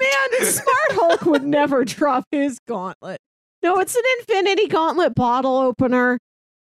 [0.00, 3.18] man, Smart Hulk would never drop his gauntlet.
[3.62, 6.18] No, it's an Infinity Gauntlet bottle opener.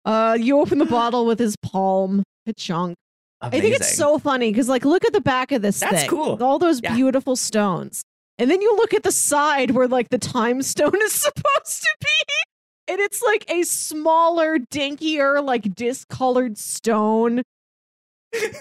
[0.04, 2.94] Uh, you open the bottle with his palm, a chunk.
[3.40, 6.08] I think it's so funny because, like, look at the back of this That's thing.
[6.10, 6.42] cool.
[6.42, 6.94] All those Yeah.
[6.94, 8.02] beautiful stones.
[8.38, 11.88] And then you look at the side where, like, the time stone is supposed to
[12.00, 12.92] be.
[12.92, 17.42] And it's like a smaller, dinkier, like discolored stone.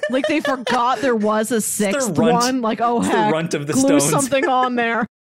[0.10, 2.34] Like they forgot there was a sixth runt.
[2.34, 2.62] one.
[2.62, 4.10] Like, oh It's the heck, runt of the glue stones.
[4.10, 5.06] something on there.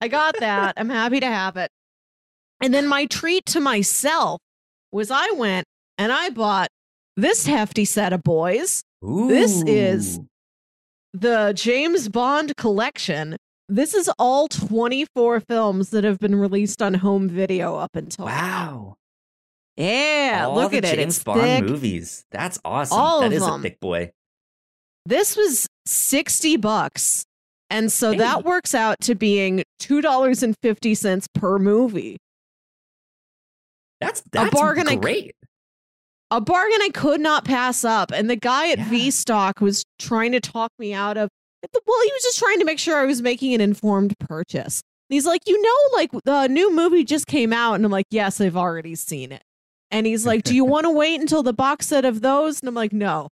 [0.00, 0.74] I got that.
[0.76, 1.70] I'm happy to have it.
[2.60, 4.40] And then my treat to myself
[4.92, 5.66] was I went
[5.98, 6.68] and I bought
[7.16, 10.20] this hefty set of boys, This is-
[11.14, 13.36] the James Bond collection.
[13.68, 18.96] This is all 24 films that have been released on home video up until now.
[19.76, 20.96] Yeah, All look at it.
[20.96, 21.64] James It's Bond thick.
[21.64, 22.24] movies.
[22.30, 22.98] That's awesome.
[22.98, 23.62] All That of is a them.
[23.62, 24.12] thick boy.
[25.04, 27.24] This was 60 bucks.
[27.68, 28.18] And so Hey.
[28.18, 32.16] that works out to being $2.50 per movie.
[34.00, 35.34] That's that's bargain great.
[36.30, 38.10] a bargain I could not pass up.
[38.12, 38.88] And the guy at Yeah.
[38.90, 41.28] V Stock was trying to talk me out of.
[41.86, 44.80] Well, he was just trying to make sure I was making an informed purchase.
[45.08, 48.06] And he's like, you know, like the new movie just came out, and I'm like,
[48.10, 49.42] yes, I've already seen it.
[49.90, 52.60] And he's like, do you want to wait until the box set of those?
[52.60, 53.28] And I'm like, no,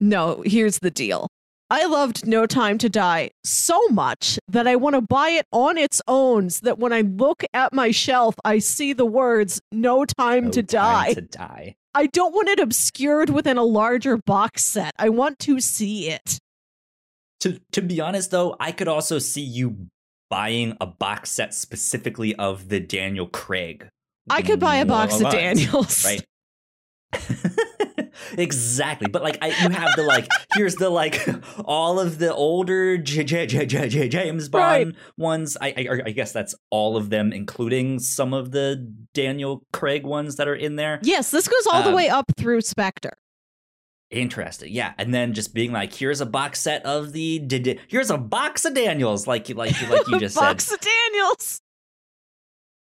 [0.00, 0.42] no.
[0.44, 1.28] Here's the deal.
[1.68, 5.76] I loved No Time to Die so much that I want to buy it on
[5.76, 10.04] its own so that when I look at my shelf, I see the words No
[10.04, 11.14] Time No to time Die.
[11.14, 11.74] To die.
[11.92, 14.92] I don't want it obscured within a larger box set.
[14.96, 16.38] I want to see it.
[17.40, 19.88] To to be honest though, I could also see you
[20.30, 23.88] buying a box set specifically of the Daniel Craig.
[24.30, 26.04] I could buy a box of Daniels.
[26.04, 26.24] Right.
[28.36, 31.26] exactly, but like I, you have the like here's the like
[31.64, 34.96] all of the older J- J- J- J- J- James Bond Right.
[35.16, 35.56] ones.
[35.60, 40.36] I, I I guess that's all of them, including some of the Daniel Craig ones
[40.36, 40.98] that are in there.
[41.02, 43.12] Yes, this goes all the Um, way up through Spectre.
[44.10, 44.92] Interesting, yeah.
[44.98, 48.16] And then just being like, here's a box set of the, d- d- here's a
[48.18, 51.60] box of Daniels, like you like you like you just said, box of Daniels.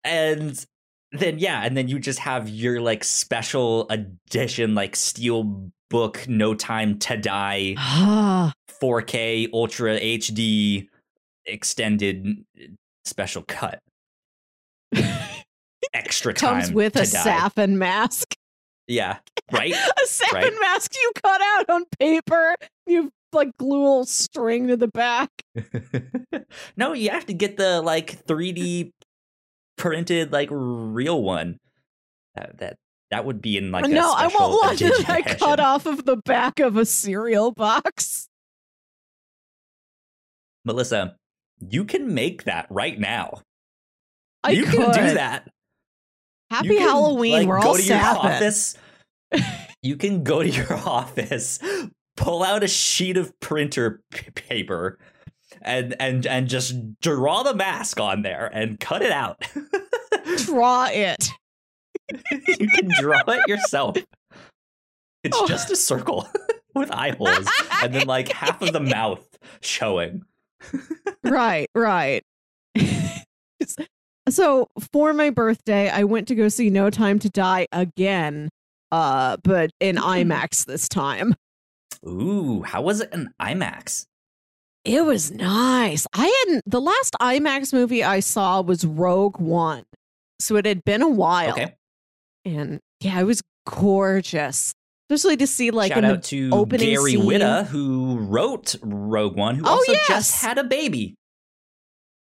[0.04, 0.65] and
[1.12, 6.54] then yeah, and then you just have your like special edition, like steel book, no
[6.54, 10.88] time to die, Ah, 4K Ultra HD
[11.45, 12.45] extended
[13.06, 13.80] special cut,
[15.93, 17.06] extra time comes with a die.
[17.06, 18.34] Safin mask.
[18.88, 19.17] Yeah,
[19.52, 19.74] right.
[19.74, 20.54] A Safin Right.
[20.62, 22.56] mask you cut out on paper.
[22.88, 25.30] You like glue a little string to the back.
[26.78, 28.91] no, you have to get the like 3D
[29.82, 31.58] printed like real one.
[32.36, 32.76] That that,
[33.10, 36.17] that would be in like no, I special want that I cut off of the
[36.17, 38.28] back of a cereal box.
[40.63, 41.15] Melissa,
[41.60, 43.41] you can make that right now.
[44.44, 44.94] I you could.
[44.94, 45.50] can do that.
[46.52, 47.34] Happy can, Halloween.
[47.34, 47.78] like, We're all
[48.17, 48.76] office.
[49.82, 51.60] you can go to your office,
[52.17, 55.00] pull out a sheet of printer p- paper,
[55.62, 59.44] and and and just draw the mask on there and cut it out.
[60.46, 61.30] Draw it.
[62.48, 63.98] you can draw it yourself.
[65.24, 65.48] It's Oh.
[65.48, 66.28] just a circle
[66.76, 67.48] with eye holes
[67.82, 69.26] and then like half of the mouth
[69.62, 70.24] showing.
[71.24, 72.24] right, right.
[74.30, 78.50] so for my birthday, I went to go see No Time to Die again,
[78.92, 81.36] uh, but in IMAX this time.
[82.08, 84.06] Ooh, how was it in IMAX?
[84.84, 86.08] It was nice.
[86.13, 89.84] I hadn't the last IMAX movie I saw was Rogue One.
[90.39, 91.52] So it had been a while.
[91.52, 91.76] Okay.
[92.46, 94.74] And yeah, it was gorgeous.
[95.10, 99.36] Especially to see like Shout the out to opening Gary scene- Whitta, who wrote Rogue
[99.38, 100.08] One, who Oh, also yes.
[100.08, 101.15] just had a baby.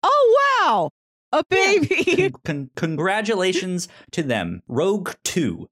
[0.04, 0.90] Oh wow.
[1.34, 1.80] A Yeah.
[1.80, 2.30] baby.
[2.30, 4.62] Con- con- congratulations to them.
[4.68, 5.68] Rogue 2.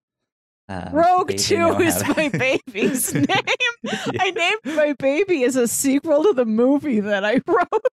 [0.70, 2.30] Um, Rogue 2 is to- my
[2.68, 3.26] baby's name.
[3.84, 4.22] Yeah.
[4.22, 7.86] I named my baby as a sequel to the movie that I wrote.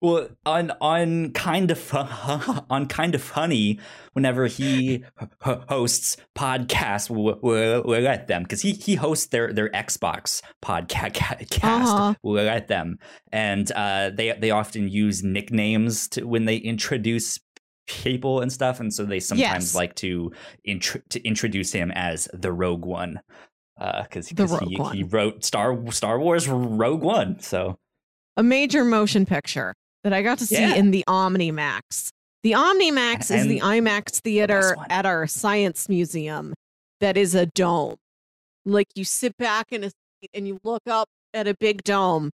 [0.00, 1.94] Well, on on kind of
[2.70, 3.78] on kind of funny,
[4.14, 5.04] whenever he
[5.42, 11.50] hosts podcasts w- w- w- at them because he he hosts their their Xbox podcast
[11.50, 12.14] cast Uh-huh.
[12.24, 12.98] w- at them,
[13.32, 17.38] and uh, they they often use nicknames to when they introduce
[17.86, 19.74] people and stuff, and so they sometimes Yes.
[19.74, 20.32] like to
[20.66, 23.20] intr- to introduce him as the Rogue One
[23.80, 24.46] uh, because The
[24.92, 27.76] he, he wrote Star Star Wars Rogue One, so
[28.36, 30.74] A major motion picture that I got to see Yeah.
[30.74, 32.08] in the OmniMax.
[32.42, 34.86] The OmniMax is the IMAX theater one.
[34.90, 36.54] at our science museum
[37.00, 37.96] that is a dome.
[38.64, 42.30] Like you sit back in a seat and you look up at a big dome,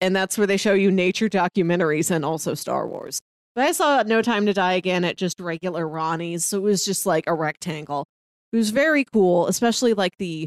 [0.00, 3.20] and that's where they show you nature documentaries and also Star Wars.
[3.58, 6.84] But I saw No Time to Die again at just regular Ronnie's, so it was
[6.84, 8.04] just like a rectangle.
[8.52, 10.46] It was very cool, especially like the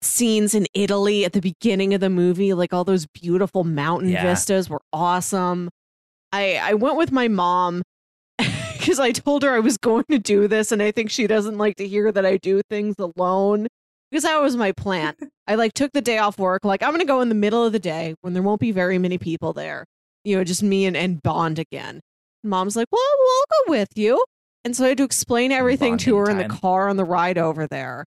[0.00, 4.22] scenes in Italy at the beginning of the movie, like all those beautiful mountain Yeah.
[4.22, 5.70] vistas were awesome.
[6.30, 7.82] I I went with my mom
[8.38, 11.58] because I told her I was going to do this, and I think she doesn't
[11.58, 13.66] like to hear that I do things alone.
[14.12, 15.16] Because that was my plan.
[15.48, 16.64] I like took the day off work.
[16.64, 18.98] Like I'm gonna go in the middle of the day when there won't be very
[18.98, 19.84] many people there.
[20.22, 22.02] You know, just me and, and Bond again.
[22.46, 24.24] Mom's like, well, we'll go with you.
[24.64, 27.38] And so I had to explain everything to her in the car on the ride
[27.38, 28.04] over there.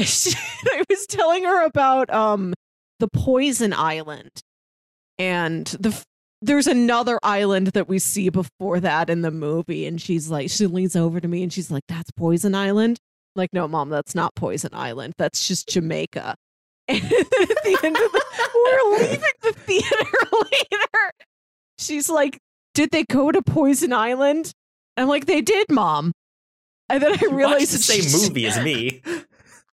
[0.00, 0.32] She-
[0.64, 2.54] I was telling her about um
[3.00, 4.30] the Poison Island,
[5.18, 6.02] and the
[6.42, 10.66] there's another island that we see before that in the movie, and she's like, she
[10.66, 12.96] leans over to me and she's like, "That's Poison Island."
[13.36, 15.12] I'm like, no, mom, that's not Poison Island.
[15.18, 16.34] That's just Jamaica.
[16.88, 21.12] And at the end of the, we're leaving the theater later.
[21.78, 22.38] She's like,
[22.74, 24.52] "Did they go to Poison Island?"
[24.96, 26.12] I'm like, "They did, mom."
[26.88, 29.00] And then I realized the same movie as me.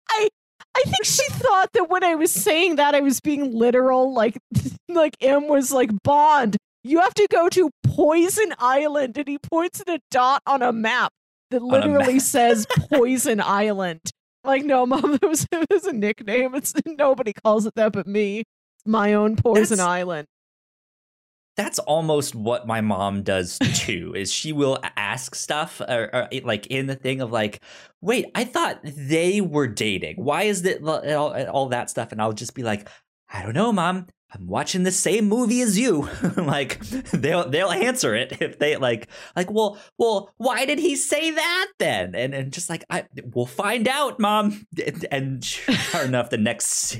[0.10, 0.29] I
[0.75, 4.38] I think she thought that when I was saying that I was being literal, like
[4.89, 6.58] like M was like Bond.
[6.84, 10.71] You have to go to Poison Island, and he points at a dot on a
[10.71, 11.12] map
[11.49, 14.01] that literally says Poison Island.
[14.43, 16.53] Like, no, mom, that was, it was a nickname.
[16.53, 18.39] It's nobody calls it that but me.
[18.41, 20.27] It's my own Poison That's- Island.
[21.56, 24.13] That's almost what my mom does too.
[24.15, 27.62] is she will ask stuff or, or like in the thing of like,
[28.02, 30.18] wait, I thought they were dating.
[30.18, 32.12] Why is it all, all that stuff?
[32.12, 32.88] And I'll just be like,
[33.30, 34.08] I don't know, mom.
[34.33, 36.09] I'm watching the same movie as you.
[36.38, 41.31] like they'll they'll answer it if they like like well well why did he say
[41.31, 44.65] that then and and just like I we'll find out, mom.
[44.85, 46.97] And, and sure enough, the next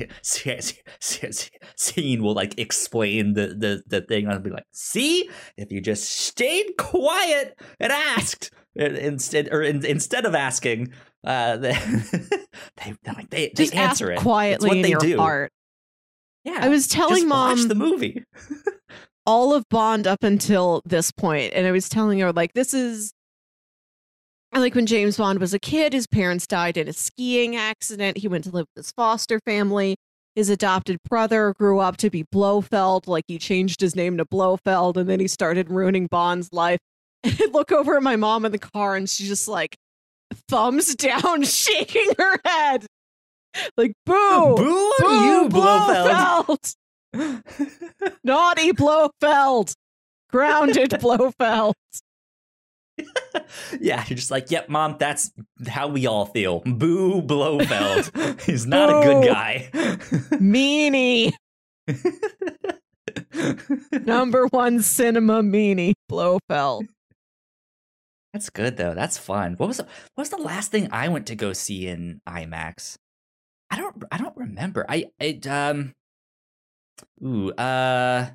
[1.76, 4.28] scene will like explain the the the thing.
[4.28, 10.26] I'll be like, see, if you just stayed quiet and asked instead or in, instead
[10.26, 10.94] of asking,
[11.26, 11.74] uh, they
[12.78, 15.18] they like they, Just answer it quietly It's what in they do.
[15.18, 15.52] heart.
[16.46, 18.24] Yeah, I was telling mom watch the movie.
[19.26, 23.12] all of Bond up until this point, and I was telling her like this is
[24.54, 28.18] like when James Bond was a kid, his parents died in a skiing accident.
[28.18, 29.96] He went to live with his foster family.
[30.36, 34.98] His adopted brother grew up to be Blofeld, like he changed his name to Blofeld,
[34.98, 36.80] and then he started ruining Bond's life.
[37.24, 39.76] And I look over at my mom in the car, and she's just like
[40.48, 42.86] thumbs down, shaking her head,
[43.78, 46.48] like boo, Boo on you, Blofeld.
[46.48, 46.76] Blofeld.
[48.24, 49.74] Naughty Blofeld.
[50.30, 51.76] Grounded Blofeld.
[53.80, 55.32] yeah, you're just like, yep, mom, that's
[55.68, 56.62] how we all feel.
[56.62, 58.42] Boo Blofeld.
[58.42, 59.70] He's not a good guy.
[60.34, 61.34] Meanie.
[64.06, 65.94] Number one cinema meanie.
[66.10, 66.86] Blofeld.
[68.34, 68.94] That's good though.
[68.94, 69.54] That's fun.
[69.56, 69.84] What was the,
[70.16, 72.98] what was the last thing I went to go see in IMAX?
[73.70, 74.86] I don't I don't remember.
[74.88, 75.94] I it um
[77.24, 78.30] ooh uh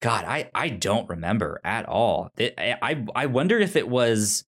[0.00, 2.30] God, I I don't remember at all.
[2.36, 4.44] It, I I wonder if it was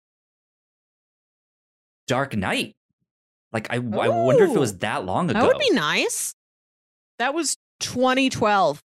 [2.07, 2.75] Dark Knight.
[3.53, 5.41] Like I I wonder if it was that long ago.
[5.41, 6.35] That would be nice.
[7.19, 8.83] That was 2012.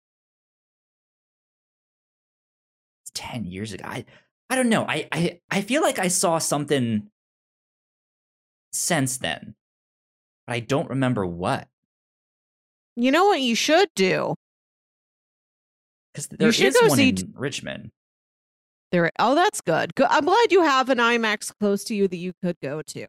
[3.04, 3.86] It's 10 years ago.
[3.88, 4.06] I
[4.50, 4.86] I don't know.
[4.88, 7.10] I I I feel like I saw something
[8.72, 9.56] since then.
[10.48, 11.68] But I don't remember what.
[12.96, 14.36] You know what you should do?
[16.14, 17.92] Because there is should go one see in t- Richmond.
[18.92, 19.10] There.
[19.20, 19.96] Oh, that's good.
[19.96, 20.08] Good.
[20.10, 23.08] I'm glad you have an IMAX close to you that you could go to.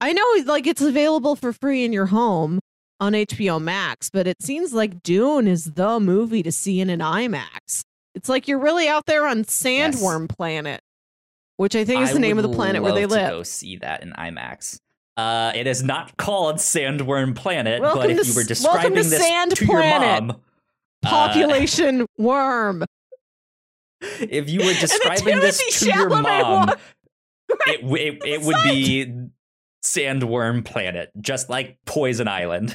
[0.00, 2.60] I know, like it's available for free in your home
[3.00, 7.00] on HBO Max, but it seems like Dune is the movie to see in an
[7.00, 7.82] IMAX.
[8.14, 10.80] It's like you're really out there on Sandworm Planet,
[11.60, 13.28] which I think is I the name of the planet where they live.
[13.28, 14.80] Go see that in IMAX.
[15.18, 19.20] Uh, it is not called Sandworm Planet, Welcome but if you were describing to this
[19.20, 20.08] Sand to Planet.
[20.08, 22.86] your mom, uh, Population worm.
[24.00, 26.80] if you were describing this to your mom, walk-
[27.66, 29.12] it, it, it would be
[29.84, 32.74] Sandworm Planet, just like Poison Island.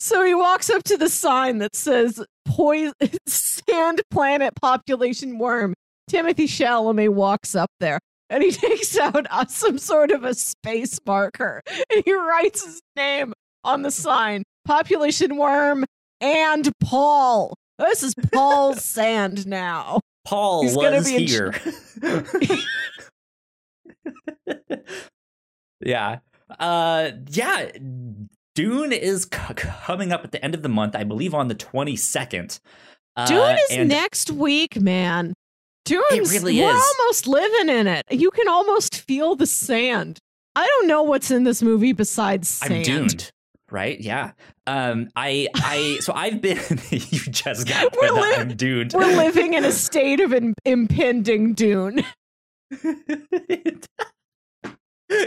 [0.00, 2.92] So he walks up to the sign that says "Poison
[3.26, 5.74] Sand Planet Population Worm."
[6.10, 7.98] Timothée Chalamet walks up there
[8.30, 12.80] and he takes out uh, some sort of a space marker and he writes his
[12.96, 13.32] name
[13.64, 15.84] on the sign: Population Worm
[16.20, 17.54] and Paul.
[17.78, 20.00] This is Paul's sand now.
[20.24, 21.54] Paul He's gonna was be here.
[25.80, 26.18] yeah.
[26.58, 27.70] Uh yeah,
[28.54, 31.54] Dune is c- coming up at the end of the month, I believe on the
[31.54, 32.60] 22nd.
[33.16, 35.34] Uh, Dune is and next week, man.
[35.84, 36.82] Dune's really we're is.
[36.98, 38.04] almost living in it.
[38.10, 40.18] You can almost feel the sand.
[40.56, 42.72] I don't know what's in this movie besides sand.
[42.74, 43.30] I'm doomed.
[43.70, 44.00] Right?
[44.00, 44.32] Yeah.
[44.66, 46.58] Um I I so I've been
[46.90, 48.94] you just got We're li- I'm doomed.
[48.94, 52.04] We're living in a state of im- impending Dune.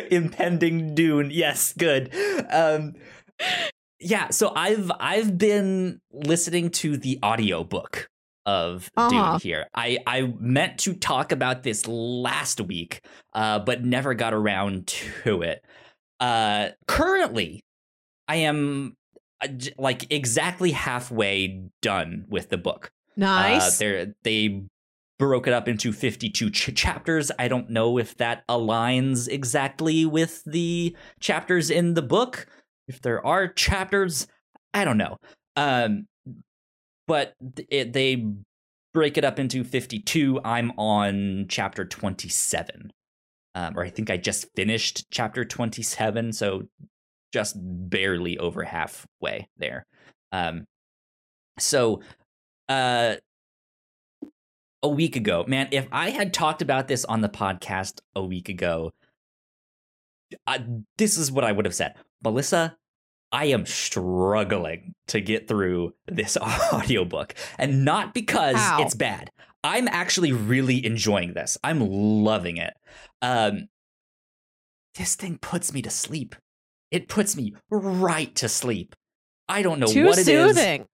[0.09, 2.11] impending dune yes good
[2.51, 2.93] um
[3.99, 8.07] yeah so i've i've been listening to the audiobook
[8.47, 9.09] of Uh-huh.
[9.33, 13.01] dune here i i meant to talk about this last week
[13.33, 14.87] uh but never got around
[15.23, 15.63] to it
[16.19, 17.61] uh currently
[18.27, 18.95] i am
[19.43, 22.89] uh, j- like exactly halfway done with the book
[23.19, 23.75] Nice.
[23.75, 24.63] uh, they're, they
[25.19, 27.31] broke it up into 52 ch- chapters.
[27.39, 32.45] I don't know if that aligns exactly with the chapters in the book.
[32.87, 34.27] If there are chapters,
[34.75, 35.17] I don't know.
[35.55, 36.05] Um,
[37.07, 37.33] but
[37.69, 38.25] it, they
[38.93, 40.41] break it up into 52.
[40.43, 42.91] I'm on chapter 27.
[43.55, 46.33] Um, or I think I just finished chapter 27.
[46.33, 46.63] So
[47.33, 49.85] just barely over halfway there.
[50.31, 50.65] Um,
[51.59, 52.01] so
[52.69, 53.15] uh
[54.83, 58.49] a week ago man if i had talked about this on the podcast a week
[58.49, 58.91] ago
[60.45, 60.63] I,
[60.97, 62.77] this is what i would have said melissa
[63.31, 66.37] i am struggling to get through this
[66.73, 68.81] audiobook and not because How?
[68.81, 69.29] it's bad
[69.63, 72.73] i'm actually really enjoying this i'm loving it
[73.21, 73.67] um
[74.95, 76.35] this thing puts me to sleep
[76.91, 78.95] it puts me right to sleep
[79.49, 80.85] i don't know Too what it is soothing.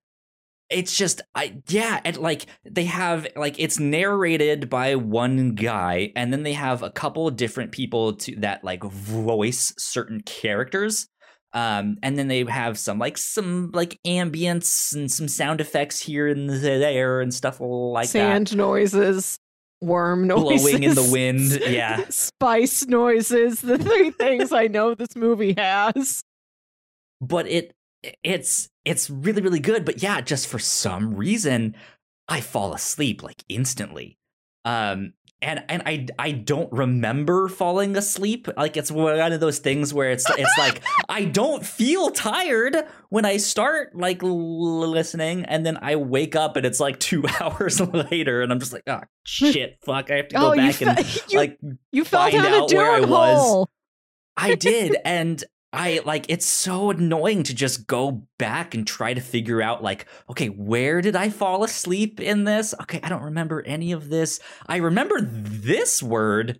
[0.70, 6.34] it's just I yeah, and like they have like it's narrated by one guy, and
[6.34, 11.08] then they have a couple of different people to that like voice certain characters.
[11.54, 16.28] Um, and then they have some like some like ambience and some sound effects here
[16.28, 18.10] and there and stuff like that.
[18.10, 19.38] Sand noises,
[19.82, 21.52] worm noises, Blowing in the wind.
[21.68, 22.06] Yeah.
[22.10, 23.62] spice noises.
[23.62, 26.24] The three things I know this movie has.
[27.22, 27.74] but it
[28.24, 31.74] it's it's really really good but yeah just for some reason
[32.28, 34.18] i fall asleep like instantly
[34.66, 35.14] um
[35.44, 40.12] and and i i don't remember falling asleep like it's one of those things where
[40.12, 42.76] it's it's like i don't feel tired
[43.10, 47.24] when i start like l- listening and then i wake up and it's like 2
[47.42, 50.82] hours later and i'm just like oh shit fuck i have to go oh, back
[50.82, 51.60] and fe- you, like
[51.92, 53.40] you fell find down a out where I was.
[53.40, 53.70] hole.
[54.38, 59.22] I did, and I like it's so annoying to just go back and try to
[59.22, 62.76] figure out like, okay, where did I fall asleep in this?
[62.84, 64.40] Okay, I don't remember any of this.
[64.68, 66.60] I remember this word,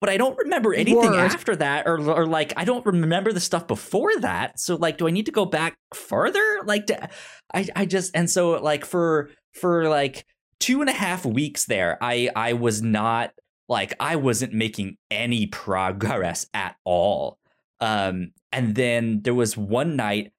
[0.00, 1.18] but I don't remember anything Word.
[1.18, 4.60] after that, or or like I don't remember the stuff before that.
[4.60, 6.60] So like, do I need to go back further?
[6.64, 7.08] Like, to,
[7.52, 10.24] I I just and so like for for like
[10.60, 13.32] two and a half weeks there, I I was not
[13.68, 17.39] like I wasn't making any progress at all.
[17.80, 20.32] Um, and then there was one night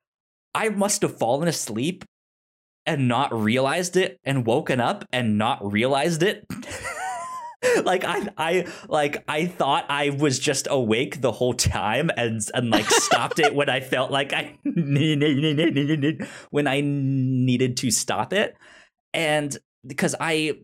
[0.53, 2.05] I must have fallen asleep
[2.85, 6.45] and not realized it and woken up and not realized it.
[7.83, 12.69] like I I like I thought I was just awake the whole time and and
[12.69, 18.55] like stopped it when I felt like I when I needed to stop it.
[19.13, 20.57] And because I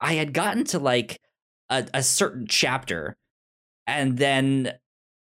[0.00, 1.18] I had gotten to like
[1.70, 3.16] a, a certain chapter
[3.86, 4.72] and then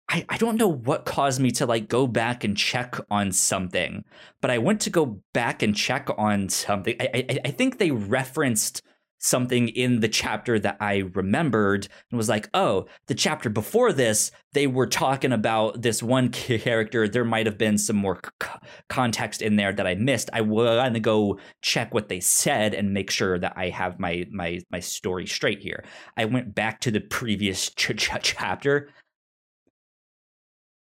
[0.08, 4.04] I, I don't know what caused me to like go back and check on something,
[4.40, 6.96] but I went to go back and check on something.
[7.00, 8.82] I I, I think they referenced
[9.18, 14.30] something in the chapter that I remembered and was like, oh, the chapter before this,
[14.52, 17.08] they were talking about this one character.
[17.08, 18.48] There might have been some more c-
[18.88, 20.30] context in there that I missed.
[20.32, 24.26] I want to go check what they said and make sure that I have my
[24.30, 25.84] my my story straight here.
[26.16, 28.90] I went back to the previous ch- ch- chapter.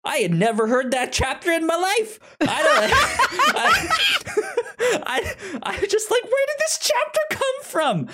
[0.06, 2.20] I had never heard that chapter in my life.
[2.41, 2.91] I don't.
[3.56, 8.10] I, I, I was just like, where did this chapter come from?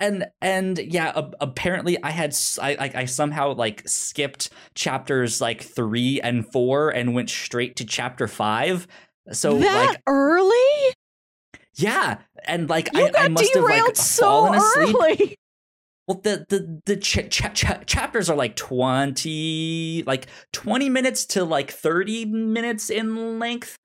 [0.00, 6.20] And and yeah, apparently I had I like I somehow like skipped chapters like three
[6.20, 8.86] and four and went straight to chapter five.
[9.32, 10.94] So that like early?
[11.76, 14.96] yeah, and like You I, got I must have derailed like so fallen asleep.
[14.98, 15.36] early.
[16.06, 21.44] Well, the the the ch- ch- ch- chapters are like twenty, like twenty minutes to
[21.44, 23.76] like thirty minutes in length,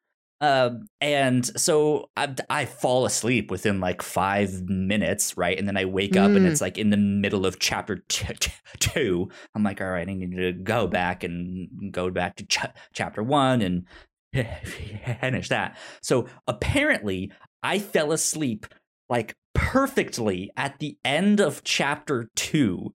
[0.41, 5.57] um, and so I, I fall asleep within like five minutes, right?
[5.57, 6.51] And then I wake up and Mm.
[6.51, 9.29] it's like in the middle of chapter t- t- two.
[9.55, 13.23] I'm like, all right, I need to go back and go back to ch- chapter
[13.23, 13.85] one and
[14.33, 15.77] finish that.
[16.01, 17.31] So apparently,
[17.63, 18.65] I fell asleep
[19.09, 22.93] like perfectly at the end of chapter two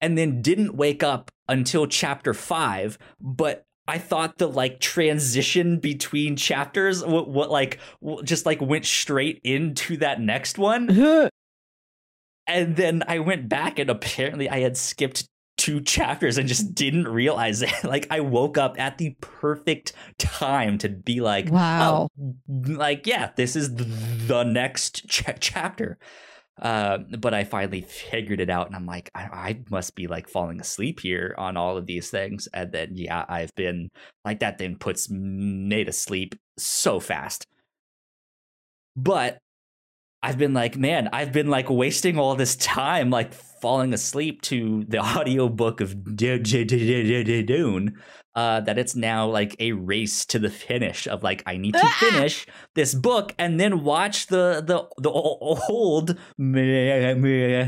[0.00, 6.36] and then didn't wake up until chapter five but i thought the like transition between
[6.36, 7.78] chapters what, what like
[8.24, 11.28] just like went straight into that next one.
[12.46, 15.26] And then i went back and apparently i had skipped
[15.64, 20.76] two chapters and just didn't realize it like i woke up at the perfect time
[20.76, 22.08] to be like Wow.
[22.20, 25.98] oh, like yeah this is the next ch- chapter
[26.62, 30.28] uh, but I finally figured it out, and I'm like, I, I must be like
[30.28, 33.90] falling asleep here on all of these things, and then yeah, I've been
[34.24, 34.58] like that.
[34.58, 37.48] Thing puts me to sleep so fast,
[38.94, 39.38] but
[40.22, 43.34] I've been like, man, I've been like wasting all this time like
[43.64, 47.98] falling asleep to the audiobook of Dune.
[48.36, 51.88] Uh, that it's now like a race to the finish of like I need to
[52.00, 57.62] finish this book and then watch the the the old movie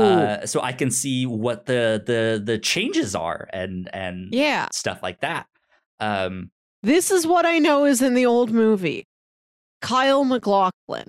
[0.00, 4.68] uh, so I can see what the the the changes are and and yeah.
[4.72, 5.46] stuff like that.
[5.98, 6.52] Um,
[6.84, 9.04] This is what I know is in the old movie.
[9.80, 11.08] Kyle MacLachlan.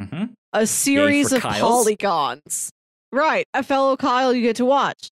[0.00, 0.32] mhm.
[0.62, 1.60] A series of Kyles?
[1.60, 2.70] polygons.
[3.12, 3.46] Right.
[3.54, 5.10] A fellow Kyle you get to watch.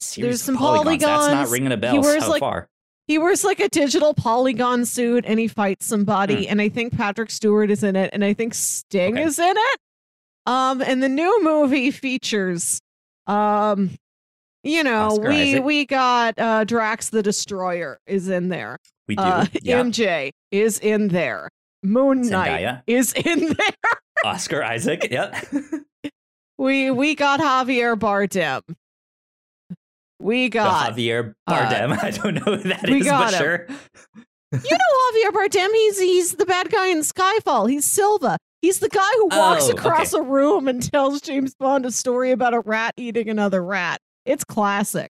[0.00, 1.00] Series There's some polygons.
[1.02, 2.66] That's not ringing a He bell wears, so like, far.
[3.06, 6.44] He wears like a digital polygon suit and he fights somebody.
[6.46, 6.50] Hmm.
[6.52, 8.10] And I think Patrick Stewart is in it.
[8.12, 9.22] And I think Sting Okay.
[9.24, 9.78] is in it.
[10.46, 12.80] Um, and the new movie features
[13.26, 13.90] um
[14.62, 15.64] you know, Oscar we Isaac.
[15.64, 18.78] we got uh Drax the Destroyer is in there.
[19.08, 19.22] We do.
[19.22, 19.80] Uh yeah.
[19.82, 21.48] MJ is in there.
[21.84, 22.82] Moon Knight Zendaya.
[22.86, 23.90] is in there.
[24.24, 25.08] Oscar Isaac.
[25.10, 25.34] Yep.
[26.58, 28.62] We we got Javier Bardem.
[30.18, 31.98] We The got Javier uh, Bardem.
[32.02, 33.38] I don't know who that is, but him.
[33.38, 33.66] sure.
[34.52, 37.68] You know Javier Bardem, he's he's the bad guy in Skyfall.
[37.68, 38.38] He's Silva.
[38.62, 42.30] He's the guy who walks Oh, across a room and tells James Bond a story
[42.30, 44.00] about a rat eating another rat.
[44.24, 45.10] It's classic.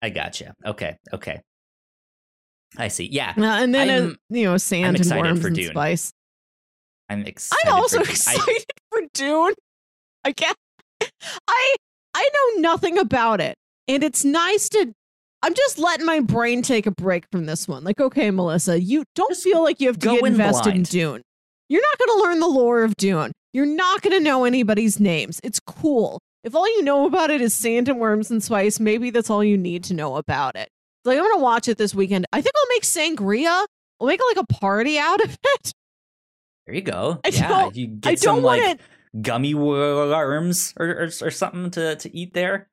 [0.00, 0.54] I gotcha.
[0.64, 0.96] Okay.
[1.12, 1.42] Okay.
[2.78, 3.04] I see.
[3.04, 3.34] Yeah.
[3.36, 5.70] Uh, and then uh, you know sand and worms for and Dune.
[5.72, 6.10] spice.
[7.12, 7.68] I'm excited.
[7.68, 8.06] I'm also Dune.
[8.08, 9.54] I- excited for Dune.
[10.24, 10.56] I can't.
[11.48, 11.74] I
[12.14, 13.56] I know nothing about it,
[13.88, 14.92] and it's nice to.
[15.44, 17.82] I'm just letting my brain take a break from this one.
[17.82, 20.82] Like, okay, Melissa, you don't Just feel like you have to get in invested in.
[20.84, 21.22] Dune.
[21.68, 23.32] You're not going to learn the lore of Dune.
[23.52, 25.40] You're not going to know anybody's names.
[25.42, 26.20] It's cool.
[26.44, 29.42] If all you know about it is sand and worms and spice, maybe that's all
[29.42, 30.68] you need to know about it.
[31.04, 32.24] Like, I'm going to watch it this weekend.
[32.32, 33.66] I think I'll make sangria.
[34.00, 35.72] I'll make like a party out of it.
[36.66, 37.20] There you go.
[37.24, 37.48] I yeah.
[37.48, 38.80] don't- You get I some don't like it.
[39.20, 42.68] gummy worms or, or or something to to eat there.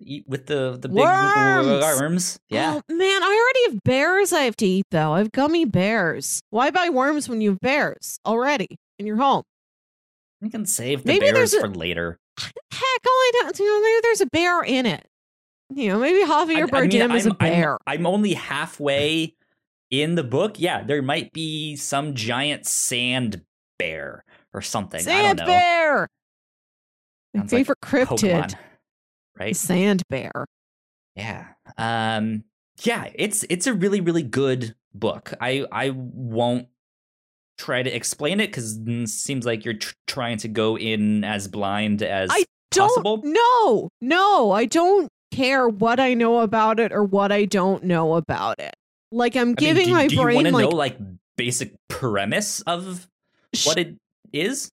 [0.00, 2.00] Eat with the the big Worms!
[2.00, 2.38] worms.
[2.48, 2.80] Yeah.
[2.88, 5.12] Oh, man, I already have bears I have to eat, though.
[5.12, 6.40] I have gummy bears.
[6.50, 9.44] Why buy worms when you have bears already in your home?
[10.40, 12.18] You can save the Maybe bears a- for later.
[12.38, 12.52] Heck,
[13.06, 15.06] all I don't you know, maybe there's a bear in it.
[15.72, 16.28] You know, maybe Javier
[16.74, 17.78] I- I mean, Bardem is a I'm- I'm- bear.
[17.86, 19.34] I'm, only halfway
[20.02, 20.58] in the book.
[20.58, 23.42] Yeah, there might be some giant sand
[23.78, 25.00] bear or something.
[25.00, 25.52] I Sand don't know.
[25.52, 26.08] bear.
[27.34, 28.06] My Sounds like cryptid.
[28.08, 28.54] Pokemon,
[29.38, 29.56] right?
[29.56, 30.46] Sand bear.
[31.16, 31.46] Yeah.
[31.76, 32.44] Um
[32.82, 35.32] yeah, it's it's a really really good book.
[35.40, 36.68] I I won't
[37.58, 41.46] try to explain it cuz it seems like you're tr- trying to go in as
[41.48, 43.20] blind as I Don't possible.
[43.24, 48.14] no, no, I don't care what I know about it or what I don't know
[48.14, 48.74] about it.
[49.14, 50.98] Like I'm I mean, giving do, my do you brain want to like know like
[51.36, 53.06] basic premise of
[53.54, 53.96] sh- what it
[54.32, 54.68] is?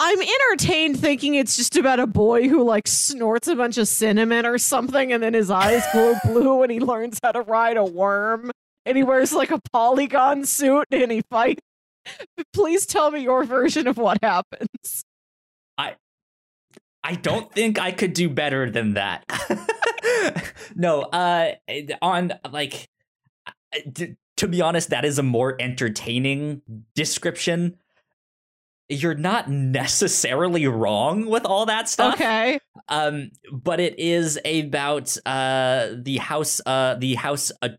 [0.00, 4.44] I'm entertained thinking it's just about a boy who like snorts a bunch of cinnamon
[4.44, 7.84] or something and then his eyes glow blue and he learns how to ride a
[7.84, 8.50] worm
[8.84, 11.62] and he wears like a polygon suit and he fights.
[12.52, 15.04] Please tell me your version of what happens.
[15.78, 15.94] I
[17.04, 19.24] I don't think I could do better than that.
[20.74, 21.52] no, uh
[22.02, 22.88] on like
[23.92, 26.62] d- to be honest, that is a more entertaining
[26.94, 27.76] description.
[28.88, 32.14] You're not necessarily wrong with all that stuff.
[32.14, 32.58] Okay.
[32.88, 37.70] Um, but it is about uh the house uh the house uh,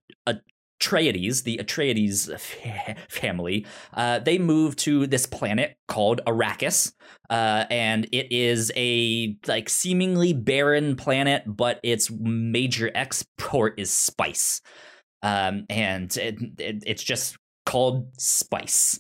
[0.86, 2.30] Atreides, the Atreides
[3.10, 6.94] family, uh, they move to this planet called Arrakis,
[7.30, 14.62] uh, and it is a like seemingly barren planet, but its major export is spice,
[15.26, 19.00] um, and it, it, it's just called spice.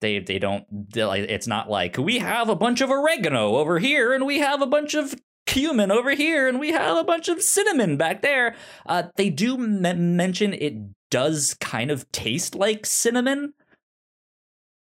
[0.00, 0.64] They they don't.
[0.96, 4.62] Like, it's not like we have a bunch of oregano over here, and we have
[4.62, 5.14] a bunch of
[5.46, 8.56] cumin over here and we have a bunch of cinnamon back there.
[8.84, 10.74] Uh, they do m- mention it
[11.10, 13.54] does kind of taste like cinnamon,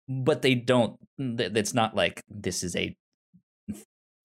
[0.07, 0.97] but they don't.
[1.17, 2.95] It's not like this is a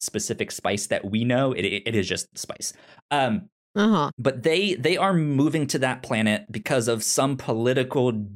[0.01, 1.53] specific spice that we know.
[1.53, 2.73] It it is just spice.
[3.11, 4.11] Um, uh-huh.
[4.19, 8.27] But they they are moving to that planet because of some political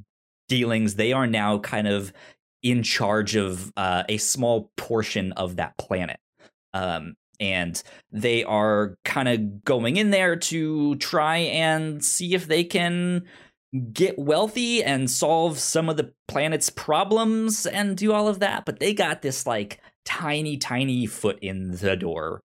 [0.49, 0.95] dealings.
[0.95, 2.13] They are now kind of
[2.63, 6.19] in charge of uh, a small portion of that planet.
[6.75, 7.81] Um, and
[8.11, 13.25] they are kind of going in there to try and see if they can
[13.93, 18.81] get wealthy and solve some of the planet's problems and do all of that but
[18.81, 22.41] they got this like tiny tiny foot in the door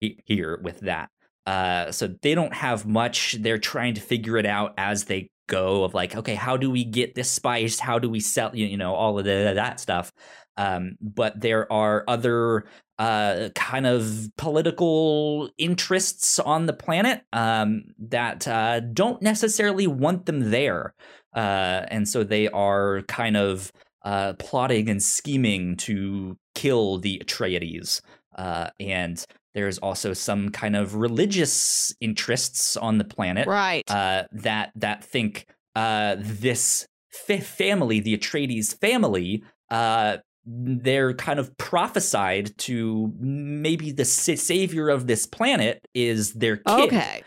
[0.00, 1.10] here with that
[1.46, 5.84] uh so they don't have much they're trying to figure it out as they go
[5.84, 8.94] of like okay how do we get this spice how do we sell you know
[8.94, 10.12] all of the, that stuff
[10.56, 12.64] um, but there are other
[12.98, 20.50] uh, kind of political interests on the planet um, that uh, don't necessarily want them
[20.50, 20.94] there.
[21.34, 23.72] Uh, and so they are kind of
[24.04, 28.02] uh, plotting and scheming to kill the Atreides.
[28.36, 29.24] Uh, and
[29.54, 33.88] there's also some kind of religious interests on the planet right.
[33.90, 42.56] Uh, that that think this fifth family, the Atreides family, uh, they're kind of prophesied
[42.58, 46.92] to maybe the savior of this planet is their kid.
[46.92, 47.22] Okay.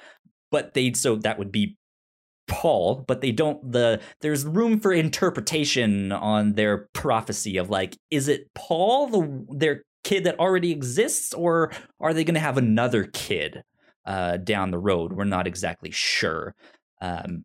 [0.51, 1.77] But they so that would be
[2.47, 8.27] Paul, but they don't the there's room for interpretation on their prophecy of like is
[8.27, 13.03] it Paul the their kid that already exists or are they going to have another
[13.03, 13.63] kid
[14.05, 15.11] uh down the road?
[15.11, 16.55] We're not exactly sure.
[17.01, 17.43] Um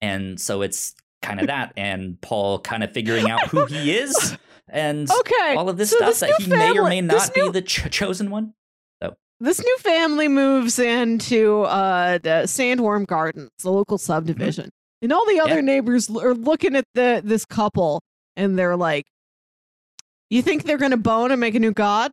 [0.00, 4.38] and so it's kind of that and Paul kind of figuring out who he is
[4.70, 5.54] and okay.
[5.56, 7.50] all of this so stuff this that he family, may or may not new, be
[7.50, 8.54] the ch- chosen one.
[9.02, 14.04] So this new family moves into uh, the Sandworm Gardens, the local mm-hmm.
[14.04, 15.04] subdivision, mm-hmm.
[15.04, 15.60] and all the other yeah.
[15.62, 18.02] neighbors are looking at the this couple,
[18.36, 19.06] and they're like,
[20.30, 22.12] "You think they're going to bone and make a new god?"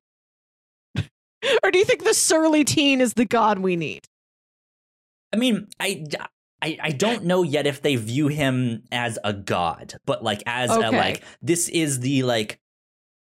[1.63, 4.05] or do you think the surly teen is the god we need?
[5.33, 6.05] I mean, I,
[6.61, 10.71] I, I don't know yet if they view him as a god, but like as
[10.71, 10.87] okay.
[10.87, 12.59] a like this is the like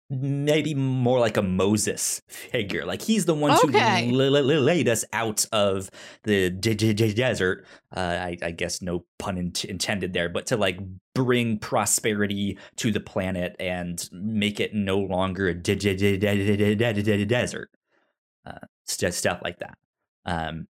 [0.09, 2.85] maybe more like a Moses figure.
[2.85, 4.07] Like he's the one okay.
[4.07, 5.89] who l- l- laid us out of
[6.23, 7.65] the d- d- d- desert.
[7.95, 10.79] Uh, I, I, guess no pun in- intended there, but to like
[11.13, 15.53] bring prosperity to the planet and make it no longer a
[17.25, 17.69] desert.
[18.45, 19.77] Uh, stuff like that.
[20.25, 20.67] Um,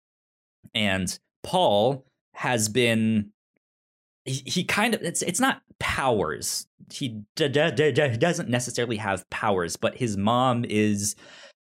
[0.74, 3.32] and Paul has been
[4.26, 6.68] he, he kind of it's it's not powers.
[6.94, 11.16] He d- d- d- doesn't necessarily have powers, but his mom is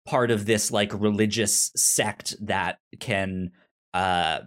[0.05, 3.51] part of this like religious sect that can
[3.93, 4.39] uh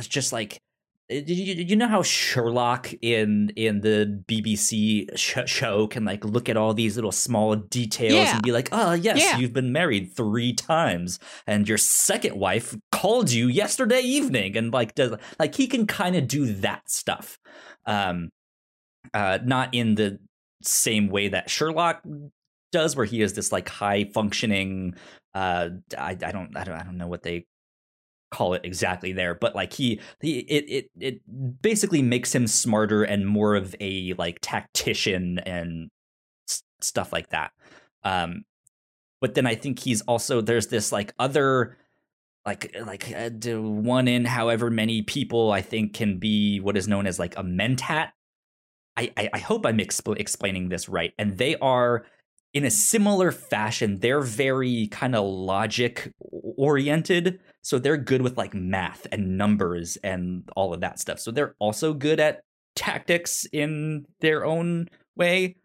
[0.00, 0.60] just like
[1.08, 6.56] you, you know how Sherlock in in the BBC sh- show can like look at
[6.56, 8.34] all these little small details yeah.
[8.34, 9.38] and be like, "Oh, yes, yeah.
[9.38, 14.96] you've been married 3 times and your second wife called you yesterday evening." And like
[14.96, 17.38] does like he can kind of do that stuff.
[17.86, 18.30] Um
[19.14, 20.18] uh not in the
[20.62, 22.02] same way that Sherlock
[22.72, 24.94] does where he is this like high functioning
[25.34, 27.46] uh I, I don't I don't I don't know what they
[28.32, 33.04] call it exactly there but like he, he it, it it basically makes him smarter
[33.04, 35.90] and more of a like tactician and
[36.48, 37.52] s- stuff like that.
[38.02, 38.44] Um
[39.20, 41.76] but then i think he's also there's this like other
[42.44, 43.30] like like uh,
[43.60, 47.42] one in however many people i think can be what is known as like a
[47.42, 48.10] mentat
[48.96, 52.04] i i, I hope i'm exp- explaining this right and they are
[52.56, 56.14] in a similar fashion, they're very kind of logic
[56.56, 57.38] oriented.
[57.60, 61.20] So they're good with like math and numbers and all of that stuff.
[61.20, 62.40] So they're also good at
[62.74, 65.56] tactics in their own way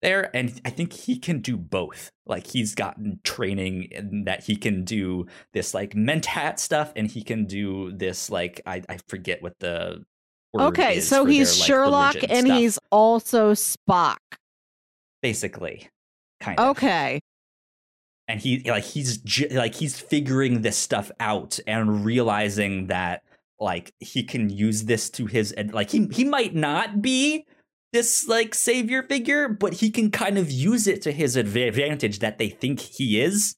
[0.00, 4.54] there and i think he can do both like he's gotten training in that he
[4.54, 9.42] can do this like mentat stuff and he can do this like i, I forget
[9.42, 10.04] what the
[10.60, 12.58] okay so he's their, like, sherlock and stuff.
[12.58, 14.18] he's also spock.
[15.22, 15.88] Basically
[16.40, 16.76] kind of.
[16.76, 17.20] Okay.
[18.26, 23.22] And he like he's like he's figuring this stuff out and realizing that
[23.58, 27.46] like he can use this to his like he he might not be
[27.94, 32.36] this like savior figure, but he can kind of use it to his advantage that
[32.36, 33.56] they think he is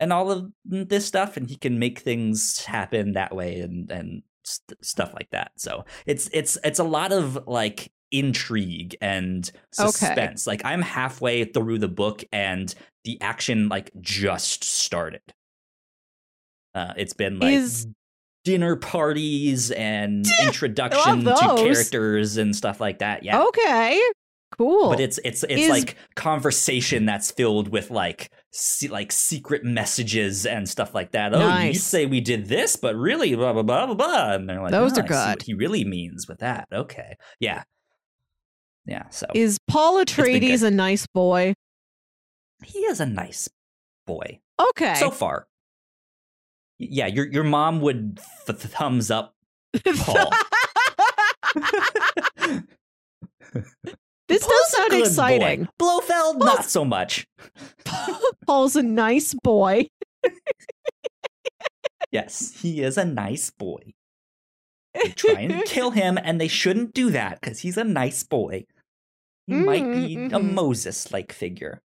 [0.00, 4.22] and all of this stuff and he can make things happen that way and and
[4.44, 5.52] st- stuff like that.
[5.56, 10.46] So it's it's it's a lot of like intrigue and suspense.
[10.46, 10.52] Okay.
[10.52, 12.74] Like I'm halfway through the book and
[13.04, 15.22] the action like just started.
[16.74, 17.86] Uh, it's been like is
[18.44, 23.22] dinner parties and introduction to characters and stuff like that.
[23.24, 23.42] Yeah.
[23.42, 24.00] Okay.
[24.56, 24.90] Cool.
[24.90, 25.68] But it's it's it's Is...
[25.68, 28.30] like conversation that's filled with like
[28.88, 31.34] like secret messages and stuff like that.
[31.34, 31.74] Oh, nice.
[31.74, 34.32] you say we did this, but really blah blah blah blah blah.
[34.32, 35.42] And they're like, those oh, are good.
[35.42, 36.68] he really means with that.
[36.72, 37.16] Okay.
[37.40, 37.64] Yeah.
[38.86, 39.08] Yeah.
[39.10, 41.54] So is Paul Atreides a nice boy?
[42.64, 43.48] He is a nice
[44.06, 44.40] boy.
[44.60, 44.94] Okay.
[44.94, 45.46] So far
[46.78, 49.34] yeah, your your mom would th- thumbs up
[49.98, 50.30] Paul.
[54.28, 55.64] this does sound exciting.
[55.64, 55.70] Boy.
[55.78, 57.26] Blofeld, Paul's, not so much.
[58.46, 59.88] Paul's a nice boy.
[62.12, 63.94] yes, he is a nice boy.
[64.94, 68.64] They try and kill him, and they shouldn't do that because he's a nice boy.
[69.46, 70.34] He mm-hmm, might be mm-hmm.
[70.34, 71.80] a Moses like figure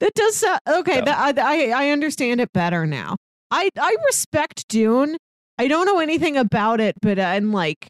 [0.00, 0.98] that does sound okay.
[0.98, 1.04] So.
[1.06, 3.16] That, I I understand it better now.
[3.50, 5.16] I I respect Dune.
[5.58, 7.88] I don't know anything about it, but I'm like,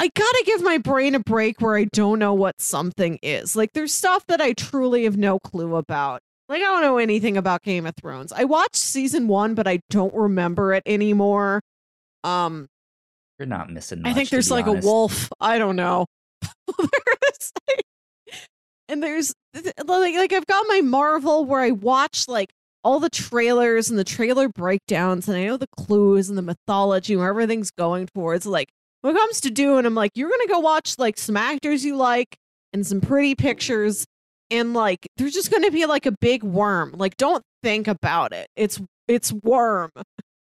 [0.00, 3.56] I gotta give my brain a break where I don't know what something is.
[3.56, 6.20] Like, there's stuff that I truly have no clue about.
[6.48, 8.32] Like, I don't know anything about Game of Thrones.
[8.32, 11.60] I watched season one, but I don't remember it anymore.
[12.22, 12.68] Um,
[13.40, 14.02] you're not missing.
[14.02, 14.86] Much, I think there's like honest.
[14.86, 15.30] a wolf.
[15.40, 16.06] I don't know.
[18.88, 22.50] and there's like like I've got my Marvel where I watch like
[22.84, 27.16] all the trailers and the trailer breakdowns and I know the clues and the mythology
[27.16, 28.68] where everything's going towards like
[29.02, 31.96] when it comes to Dune, I'm like you're gonna go watch like some actors you
[31.96, 32.36] like
[32.72, 34.06] and some pretty pictures
[34.50, 36.94] and like there's just gonna be like a big worm.
[36.96, 38.48] Like don't think about it.
[38.56, 39.90] It's it's worm.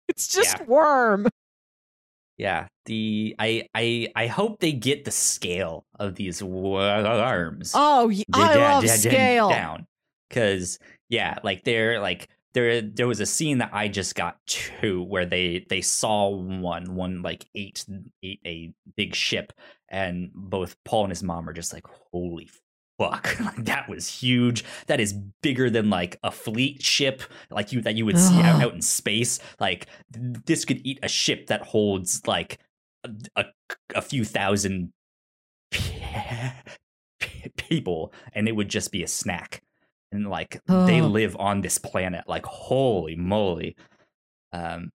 [0.09, 0.65] It's just yeah.
[0.65, 1.29] worm.
[2.37, 7.73] Yeah, the I I I hope they get the scale of these worms.
[7.77, 9.51] Oh, I love scale.
[9.51, 9.87] down.
[10.29, 15.03] Because yeah, like they're like there there was a scene that I just got to
[15.03, 17.85] where they they saw one one like ate
[18.23, 19.53] ate a big ship
[19.89, 22.49] and both Paul and his mom are just like holy
[22.99, 23.37] fuck.
[23.41, 24.65] Like that was huge.
[24.87, 28.63] That is bigger than like a fleet ship like you that you would see out,
[28.63, 29.39] out in space.
[29.59, 32.59] Like this could eat a ship that holds like
[33.05, 33.45] a, a,
[33.95, 34.93] a few thousand
[37.57, 39.63] people and it would just be a snack
[40.13, 40.87] and like oh.
[40.87, 43.77] they live on this planet like holy moly
[44.53, 44.91] um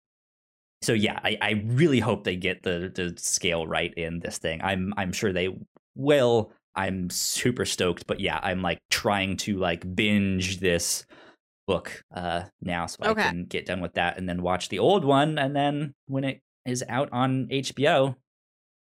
[0.81, 4.61] so yeah I, I really hope they get the the scale right in this thing
[4.61, 5.49] i'm i'm sure they
[5.95, 8.05] will I'm super stoked.
[8.05, 11.05] But yeah, I'm like trying to like binge this
[11.67, 13.21] book uh now so okay.
[13.23, 16.23] I can get done with that and then watch the old one and then when
[16.23, 18.15] it is out on HBO,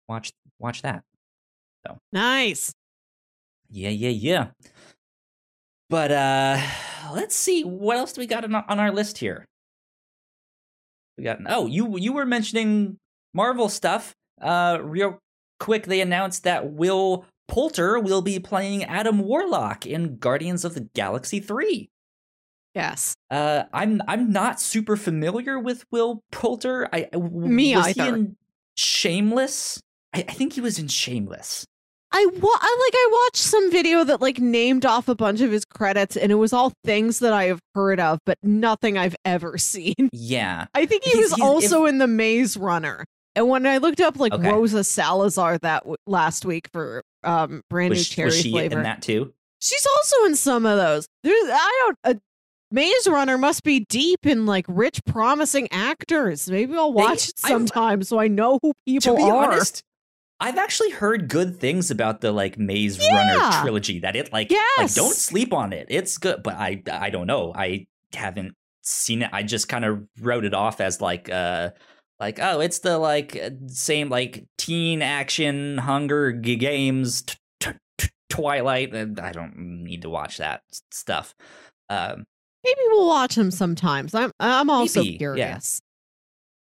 [0.08, 1.02] watch watch that.
[1.86, 2.74] So nice.
[3.70, 4.46] Yeah, yeah, yeah.
[5.88, 6.60] But uh
[7.12, 9.44] let's see what else do we got on, on our list here.
[11.16, 12.98] We got oh you you were mentioning
[13.34, 14.14] Marvel stuff.
[14.40, 15.18] Uh, real
[15.60, 20.88] quick, they announced that Will Poulter will be playing Adam Warlock in Guardians of the
[20.94, 21.88] Galaxy 3.
[22.74, 23.14] Yes.
[23.30, 26.88] Uh, I'm I'm not super familiar with Will Poulter.
[26.92, 28.04] I me was either.
[28.04, 28.36] He in
[28.76, 29.80] Shameless.
[30.12, 31.64] I, I think he was in Shameless.
[32.16, 35.50] I, wa- I like I watched some video that like named off a bunch of
[35.50, 39.16] his credits and it was all things that I have heard of but nothing I've
[39.24, 40.08] ever seen.
[40.12, 40.66] Yeah.
[40.74, 43.04] I think he he's, was he's, also if, in the Maze Runner.
[43.34, 44.50] And when I looked up like okay.
[44.50, 48.78] Rosa Salazar that w- last week for um brand was, new cherry was she flavor.
[48.78, 49.34] In that too.
[49.60, 51.06] She's also in some of those.
[51.22, 52.22] There's I don't.
[52.70, 56.50] Maze Runner must be deep in like rich, promising actors.
[56.50, 59.52] Maybe I'll watch they, it sometime I, so I know who people to be are.
[59.52, 59.82] Honest,
[60.38, 63.14] I've actually heard good things about the like Maze Yeah.
[63.38, 64.00] Runner trilogy.
[64.00, 65.86] That it like like don't sleep on it.
[65.88, 67.52] It's good, but I I don't know.
[67.54, 69.30] I haven't seen it.
[69.32, 71.70] I just kind of wrote it off as like uh
[72.20, 78.08] like oh it's the like uh, same like teen action Hunger Games t- t- t-
[78.28, 78.94] Twilight.
[78.94, 80.62] I don't need to watch that
[80.92, 81.34] stuff.
[81.88, 82.24] Um,
[82.64, 84.14] Maybe we'll watch them sometimes.
[84.14, 85.18] I'm I'm also Maybe, yeah.
[85.18, 85.80] curious.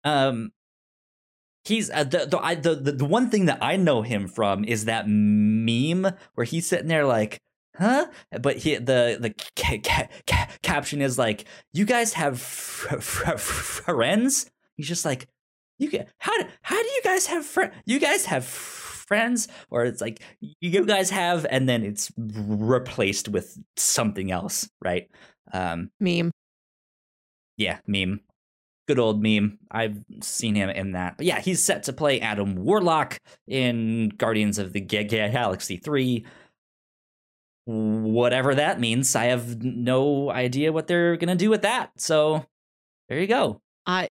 [0.03, 0.51] Um,
[1.65, 4.63] he's uh, the the, I, the the the one thing that I know him from
[4.63, 7.39] is that meme where he's sitting there like,
[7.77, 8.07] huh?
[8.41, 13.37] But he the the ca- ca- ca- caption is like, "You guys have fr- fr-
[13.37, 15.27] fr- friends?" He's just like,
[15.77, 17.73] "You get how do, how do you guys have friends?
[17.85, 20.21] You guys have friends?" Or it's like,
[20.61, 25.09] "You guys have," and then it's replaced with something else, right?
[25.53, 26.31] Um, Meme.
[27.57, 28.21] yeah, meme.
[28.89, 29.59] Good old meme.
[29.69, 31.17] I've seen him in that.
[31.17, 35.77] But yeah, he's set to play Adam Warlock in Guardians of the Ga- Ga- Galaxy
[35.77, 36.25] 3.
[37.65, 41.91] Whatever that means, I have no idea what they're going to do with that.
[41.97, 42.47] So
[43.09, 43.61] there you go.
[43.85, 44.07] I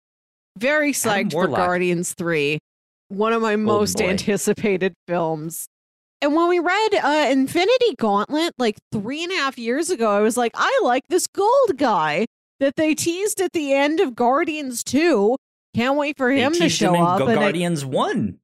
[0.58, 2.58] very psyched for Guardians 3.
[3.08, 4.10] One of my most boy.
[4.10, 5.68] anticipated films.
[6.20, 10.20] And when we read uh, Infinity Gauntlet like three and a half years ago, I
[10.20, 12.26] was like, I like this gold guy
[12.60, 15.36] that they teased at the end of Guardians 2.
[15.74, 17.20] Can't wait for him to show him in up.
[17.22, 18.38] I- Guardians 1.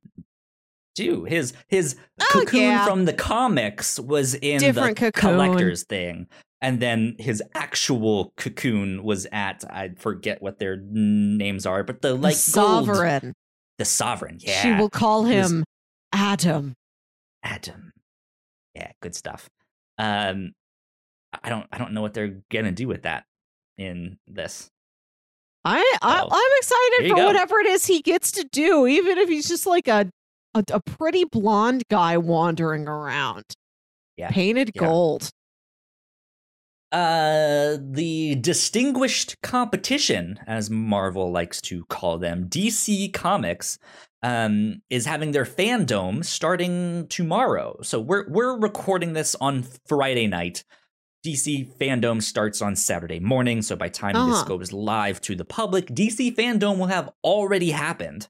[0.94, 1.24] Too.
[1.24, 2.84] His his Oh, cocoon yeah.
[2.84, 5.30] from the comics was in Different the cocoon.
[5.36, 6.26] collector's thing.
[6.60, 12.08] And then his actual cocoon was at I forget what their names are, but the
[12.08, 13.32] the like gold- Sovereign.
[13.78, 14.36] the sovereign.
[14.40, 14.60] Yeah.
[14.60, 15.64] She will call He was- him
[16.12, 16.74] Adam.
[17.42, 17.92] Adam.
[18.74, 19.48] Yeah, good stuff.
[19.96, 20.52] Um,
[21.42, 23.24] I don't, I don't know what they're gonna do with that
[23.78, 24.70] in this.
[25.64, 27.26] I, I I'm excited for go.
[27.26, 30.10] whatever it is he gets to do, even if he's just like a
[30.54, 33.44] a, a pretty blonde guy wandering around,
[34.16, 34.80] Yeah, painted yeah.
[34.80, 35.30] gold.
[36.90, 43.78] Uh, the distinguished competition, as Marvel likes to call them, DC Comics,
[44.22, 47.78] um, is having their fandom starting tomorrow.
[47.82, 50.64] So we're we're recording this on Friday night.
[51.24, 53.62] DC fandom starts on Saturday morning.
[53.62, 54.44] So by the time this Uh-huh.
[54.48, 58.28] goes live to the public, DC fandom will have already happened.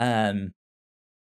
[0.00, 0.52] Um,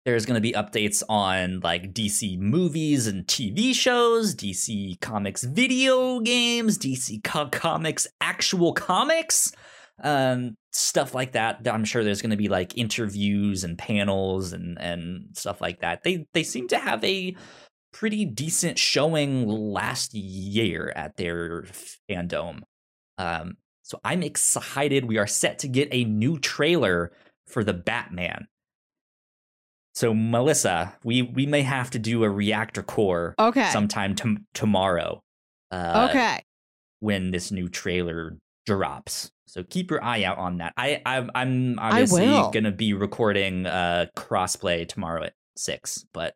[0.05, 6.19] there's going to be updates on like DC movies and TV shows, DC Comics video
[6.21, 9.51] games, DC co- Comics actual comics,
[10.01, 11.67] um, stuff like that.
[11.67, 16.03] I'm sure there's going to be like interviews and panels and and stuff like that.
[16.03, 17.35] They they seem to have a
[17.91, 21.63] pretty decent showing last year at their
[22.09, 22.61] fandom.
[23.17, 25.05] Um, so I'm excited.
[25.05, 27.11] We are set to get a new trailer
[27.47, 28.47] for the Batman.
[29.95, 33.69] So Melissa, we we may have to do a reactor core Okay.
[33.71, 35.21] sometime tom tomorrow.
[35.71, 36.43] Uh, okay.
[36.99, 39.31] when this new trailer drops.
[39.47, 40.73] So keep your eye out on that.
[40.77, 42.51] I I'm, I'm obviously will.
[42.51, 46.35] gonna be recording uh crossplay tomorrow at six, but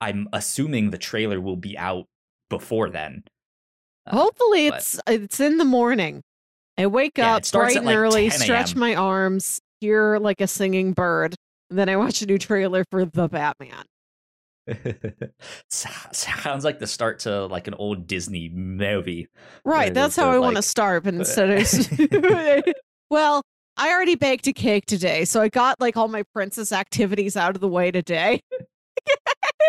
[0.00, 2.06] I'm assuming the trailer will be out
[2.50, 3.24] before then.
[4.06, 6.22] Uh, Hopefully but- it's it's in the morning.
[6.76, 10.46] I wake Yeah, up bright and like, early, 10 stretch my arms, hear like a
[10.46, 11.34] singing bird,
[11.70, 13.84] and then I watch a new trailer for the Batman.
[15.70, 19.28] Sounds like the start to like an old Disney movie.
[19.64, 21.04] Right, that's how the, I want to start.
[21.04, 22.74] But instead of
[23.10, 23.42] well,
[23.76, 27.54] I already baked a cake today, so I got like all my princess activities out
[27.54, 28.40] of the way today.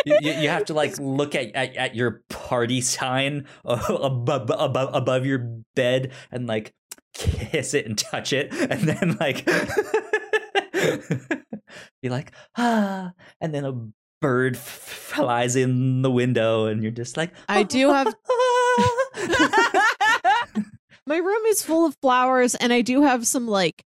[0.05, 5.25] You, you have to like look at, at, at your party sign above, above above
[5.25, 5.39] your
[5.75, 6.73] bed and like
[7.13, 9.45] kiss it and touch it and then like
[12.01, 13.73] be like ah and then a
[14.21, 18.13] bird f- flies in the window and you're just like I do have-
[21.05, 23.83] my room is full of flowers, and I do have some like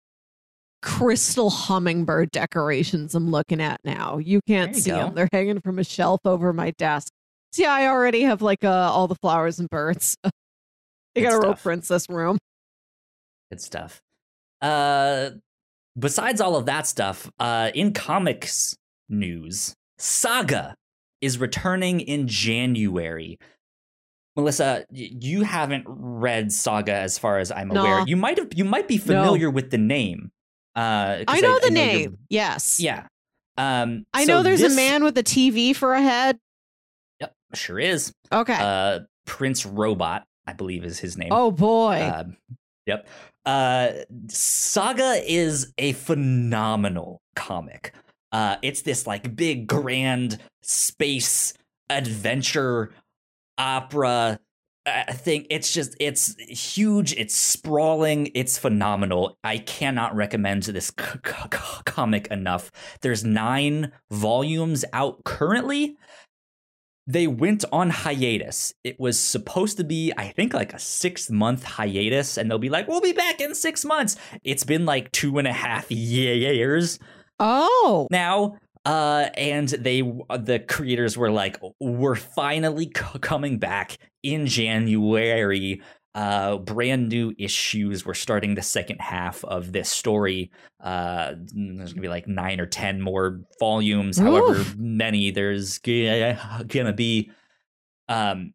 [0.84, 4.18] crystal hummingbird decorations I'm looking at now.
[4.18, 4.98] You can't you see go.
[4.98, 7.12] them; they're hanging from a shelf over my desk.
[7.54, 10.18] See, I already have like uh, all the flowers and birds.
[11.16, 12.38] I got a real princess room.
[13.52, 14.02] good stuff
[14.62, 15.30] uh
[16.00, 18.76] besides all of that stuff uh in comics
[19.10, 20.74] news saga
[21.22, 23.38] is returning in january
[24.36, 28.88] melissa you haven't read saga as far as i'm aware you might have you might
[28.88, 30.32] be familiar with the name
[30.76, 32.18] uh I know the you're- name.
[32.30, 32.80] Yes.
[32.80, 33.08] yeah
[33.58, 36.40] um I so know there's this- a man with a TV for a head.
[37.20, 38.58] yep sure is Okay.
[38.60, 42.02] uh prince robot i believe is his name oh boy.
[42.14, 42.38] Um,
[42.86, 43.08] yep.
[43.46, 43.92] Uh,
[44.30, 47.94] Saga is a phenomenal comic.
[48.32, 51.54] Uh, it's this like big, grand space
[51.90, 52.94] adventure
[53.58, 54.40] opera
[54.86, 59.38] I think it's just it's huge, it's sprawling, it's phenomenal.
[59.44, 62.70] I cannot recommend this c- c- comic enough.
[63.02, 65.96] There's 9 volumes out currently.
[67.08, 68.74] They went on hiatus.
[68.84, 72.70] It was supposed to be, I think, like a six month hiatus, and they'll be
[72.70, 74.16] like, we'll be back in six months.
[74.44, 77.00] It's been like two and a half years.
[77.40, 78.08] Oh.
[78.10, 85.82] Now, uh, and they, the creators were like, we're finally c- coming back in January.
[86.16, 88.06] Uh, brand new issues.
[88.06, 90.52] We're starting the second half of this story.
[90.80, 94.26] Uh, there's gonna be like nine or ten more volumes, Oof.
[94.28, 97.32] however many there's gonna be.
[98.08, 98.54] Um,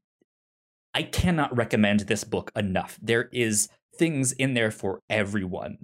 [0.95, 2.97] I cannot recommend this book enough.
[3.03, 5.79] There is things in there for everyone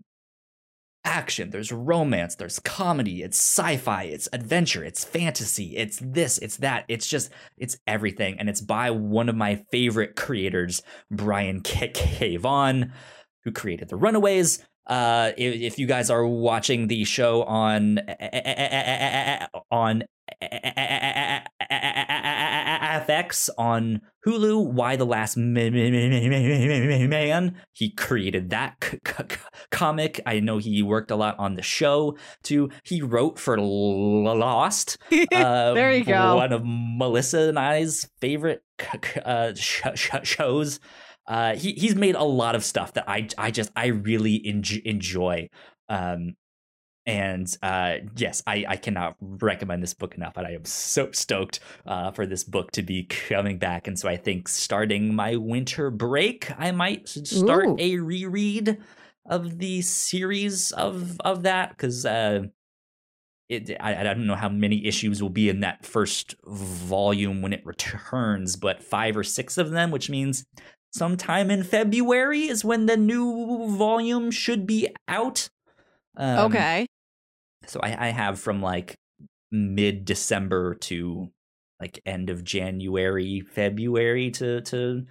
[1.04, 6.84] action, there's romance, there's comedy, it's sci-fi, it's adventure, it's fantasy, it's this, it's that.
[6.88, 11.88] It's just it's everything and it's by one of my favorite creators, Brian K.
[11.88, 12.36] K.
[12.36, 12.92] Vaughan,
[13.44, 14.64] who created The Runaways.
[14.86, 18.00] Uh, if, if you guys are watching the show on
[19.70, 20.04] on
[23.06, 25.74] FX on Hulu, Y: The Last Man.
[27.72, 29.24] He created that c- c-
[29.70, 30.20] comic.
[30.26, 32.70] I know he worked a lot on the show too.
[32.84, 34.98] He wrote for Lost.
[35.12, 35.26] Uh,
[35.74, 36.36] there you go.
[36.36, 38.62] One of Melissa and I's favorite
[39.24, 40.80] uh, sh- sh- shows.
[41.26, 45.48] Uh, he he's made a lot of stuff that I I just I really enjoy.
[45.88, 46.36] Um,
[47.06, 50.36] and uh, yes, I, I cannot recommend this book enough.
[50.36, 53.86] And I am so stoked uh, for this book to be coming back.
[53.86, 57.76] And so I think starting my winter break, I might start Ooh.
[57.78, 58.78] a reread
[59.26, 62.42] of the series of of that because uh,
[63.48, 67.52] it I, I don't know how many issues will be in that first volume when
[67.52, 70.46] it returns, but five or six of them, which means
[70.92, 75.48] sometime in February is when the new volume should be out.
[76.16, 76.86] Um, okay.
[77.70, 78.96] So I, I have from like
[79.50, 81.30] mid December to
[81.80, 85.06] like end of January, February to to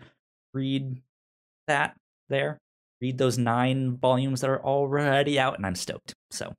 [0.54, 1.01] read
[1.68, 1.95] that
[2.30, 2.60] there.
[3.01, 6.14] Read those nine volumes that are already out, and I'm stoked.
[6.32, 6.54] So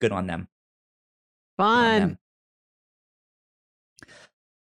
[0.00, 0.48] good on them.
[1.56, 1.94] Fun.
[1.94, 2.18] On them.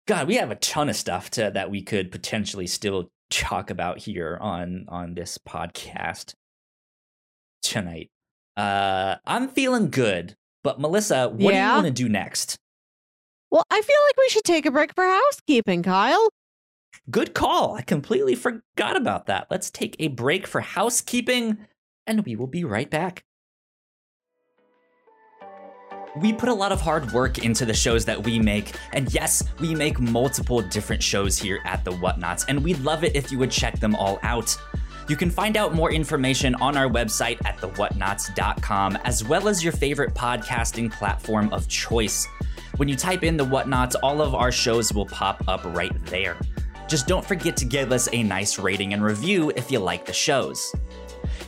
[0.06, 3.98] God, we have a ton of stuff to, that we could potentially still talk about
[3.98, 6.34] here on on this podcast
[7.62, 8.10] tonight.
[8.56, 11.66] Uh, I'm feeling good, but Melissa, what yeah?
[11.66, 12.58] do you want to do next?
[13.50, 16.28] Well, I feel like we should take a break for housekeeping, Kyle.
[17.10, 17.74] Good call.
[17.74, 19.48] I completely forgot about that.
[19.50, 21.58] Let's take a break for housekeeping,
[22.06, 23.24] and we will be right back.
[26.20, 29.42] We put a lot of hard work into the shows that we make, and yes,
[29.60, 33.38] we make multiple different shows here at The Whatnauts, and we'd love it if you
[33.38, 34.54] would check them all out.
[35.08, 39.72] You can find out more information on our website at thewhatnauts.com, as well as your
[39.72, 42.26] favorite podcasting platform of choice.
[42.76, 46.36] When you type in the Whatnauts, all of our shows will pop up right there.
[46.88, 50.12] Just don't forget to give us a nice rating and review if you like the
[50.12, 50.74] shows.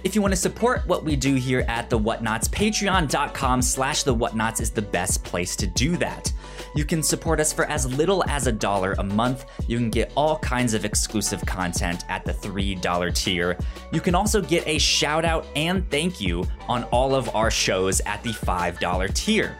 [0.03, 4.15] If you want to support what we do here at The Whatnauts, patreon.com slash The
[4.15, 6.31] Whatnauts is the best place to do that.
[6.75, 9.47] You can support us for as little as a dollar a month.
[9.68, 13.57] You can get all kinds of exclusive content at the $3 tier.
[13.93, 18.01] You can also get a shout out and thank you on all of our shows
[18.01, 19.57] at the $5 tier.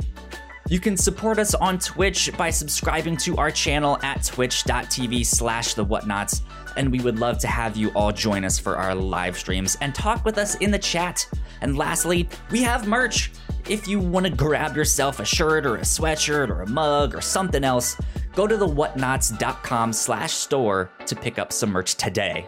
[0.69, 5.85] You can support us on Twitch by subscribing to our channel at twitch.tv slash the
[5.85, 6.41] whatnauts,
[6.77, 9.95] and we would love to have you all join us for our live streams and
[9.95, 11.29] talk with us in the chat.
[11.61, 13.31] And lastly, we have merch.
[13.69, 17.21] If you want to grab yourself a shirt or a sweatshirt or a mug or
[17.21, 17.97] something else,
[18.35, 22.47] go to the whatnauts.com slash store to pick up some merch today.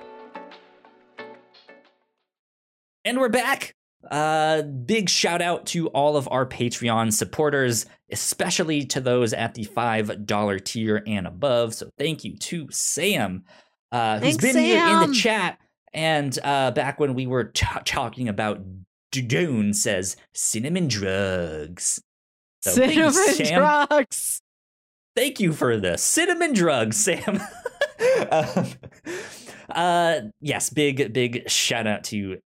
[3.05, 3.73] And we're back.
[4.11, 9.65] Uh, big shout out to all of our Patreon supporters, especially to those at the
[9.65, 11.75] $5 tier and above.
[11.75, 13.45] So thank you to Sam,
[13.93, 14.65] uh, who's Thanks, been Sam.
[14.65, 15.59] here in the chat.
[15.93, 18.61] And uh, back when we were t- talking about
[19.11, 22.03] Dune says cinnamon drugs.
[22.63, 24.43] So cinnamon you, drugs.
[25.15, 27.41] Thank you for the cinnamon drugs, Sam.
[28.31, 28.67] um,
[29.71, 32.39] uh, yes, big big shout out to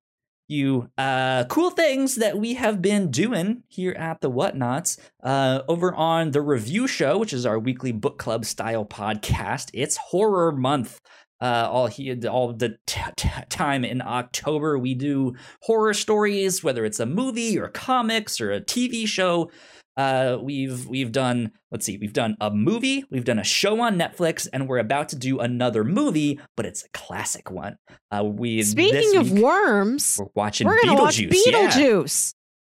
[0.48, 0.90] you.
[0.98, 6.32] Uh, cool things that we have been doing here at the Whatnauts Uh, over on
[6.32, 9.70] the review show, which is our weekly book club style podcast.
[9.72, 11.00] It's horror month
[11.40, 14.78] uh, all he all the t- t- time in October.
[14.78, 19.50] We do horror stories, whether it's a movie or comics or a TV show.
[19.96, 23.98] Uh, we've we've done let's see, we've done a movie, we've done a show on
[23.98, 27.76] Netflix, and we're about to do another movie, but it's a classic one.
[28.12, 31.42] Uh, we Speaking of week, worms, we're watching we're gonna watch Beetlejuice.
[31.46, 31.70] Yeah.
[31.70, 32.34] Beetlejuice.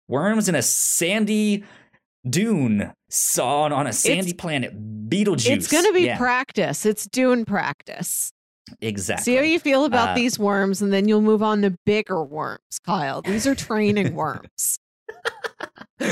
[0.09, 1.65] Worms in a sandy
[2.29, 4.75] dune saw on a sandy It's- planet.
[5.09, 5.51] Beetlejuice.
[5.51, 6.85] It's gonna be yeah, practice.
[6.87, 8.33] It's dune practice.
[8.81, 9.25] Exactly.
[9.25, 12.23] See how you feel about Uh, these worms, and then you'll move on to bigger
[12.23, 13.23] worms, Kyle.
[13.23, 14.79] These are training worms.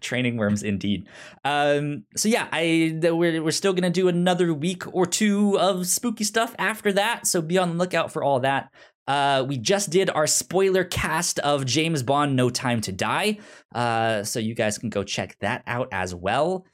[0.00, 1.08] Training worms, indeed.
[1.44, 6.24] Um, so yeah, I we're we're still gonna do another week or two of spooky
[6.24, 7.26] stuff after that.
[7.26, 8.70] So be on the lookout for all that.
[9.06, 13.38] Uh, we just did our spoiler cast of James Bond: No Time to Die.
[13.74, 16.64] Uh, so you guys can go check that out as well.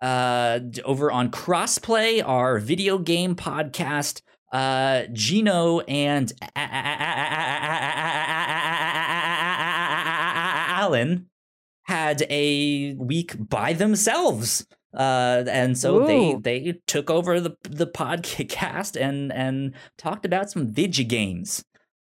[0.00, 4.20] Uh, over on Crossplay, our video game podcast,
[4.52, 6.32] uh, Gino and
[10.78, 11.26] Alan
[11.84, 14.66] had a week by themselves.
[14.94, 16.40] Uh, and so they Ooh.
[16.40, 21.62] they took over the the podcast and and talked about some video games.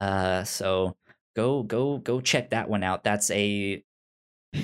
[0.01, 0.97] Uh, so
[1.37, 3.05] go go go check that one out.
[3.05, 3.83] That's a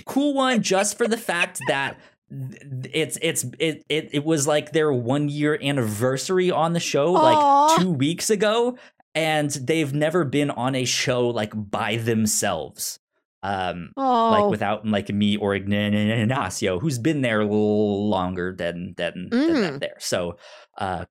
[0.06, 4.72] cool one just for the fact that th- it's it's it it, it was like
[4.72, 7.20] their one year anniversary on the show Aw.
[7.20, 8.76] like two weeks ago
[9.14, 13.00] and they've never been on a show like by themselves
[13.42, 18.94] um Oh, like without like me or Ignacio who's been there a little longer than
[18.96, 19.60] than, than Mm.
[19.62, 20.36] them there so
[20.78, 21.06] uh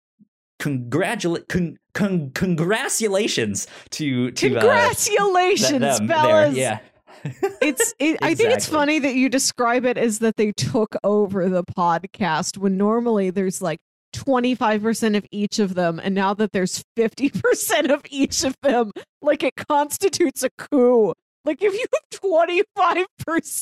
[0.59, 6.17] congratulate con- con- congratulations to to uh, congratulations, th- them there.
[6.17, 6.55] fellas!
[6.55, 6.79] yeah
[7.61, 7.93] It's.
[7.99, 11.63] It, I think it's funny that you describe it as that they took over the
[11.63, 13.79] podcast when normally there's like.
[14.15, 18.91] 25% of each of them and now that there's 50% of each of them
[19.21, 21.13] like it constitutes a coup
[21.45, 22.19] like if you have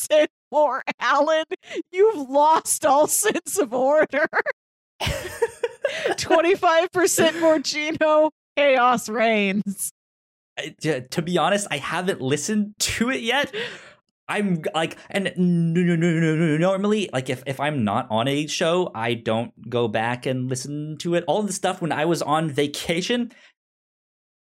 [0.07, 1.43] 25% more alan
[1.91, 4.25] you've lost all sense of order
[6.09, 9.91] 25% more Gino, chaos reigns.
[10.57, 10.75] I-
[11.11, 13.53] to, be honest, I haven't listened to it yet.
[14.29, 18.27] I'm like, and n- n- n- n- n- normally, like if if I'm not on
[18.27, 21.23] a show, I don't go back and listen to it.
[21.27, 23.31] All the stuff when I was on vacation,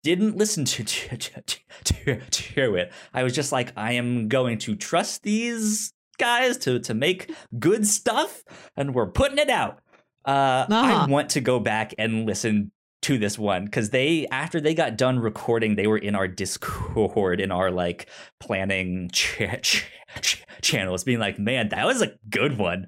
[0.03, 1.41] didn't listen to to, to,
[1.85, 2.91] to, to it.
[3.13, 7.87] I was just like, I am going to trust these guys to to make good
[7.87, 8.43] stuff,
[8.75, 9.79] and we're putting it out.
[10.25, 11.07] Uh, I Uh-huh.
[11.09, 12.71] want to go back and listen
[13.07, 17.39] to this one because they after they got done recording they were in our discord
[17.39, 18.09] in our like
[18.41, 19.85] planning ch- ch-
[20.19, 22.87] ch- channels being like man that was a good one.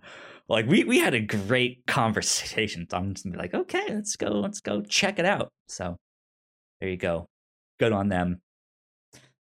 [0.49, 2.86] Like we we had a great conversation.
[2.91, 5.53] So i'm just gonna be like okay let's go let's go check it out.
[5.70, 5.95] So
[6.82, 7.26] there you go.
[7.80, 8.41] Good on them.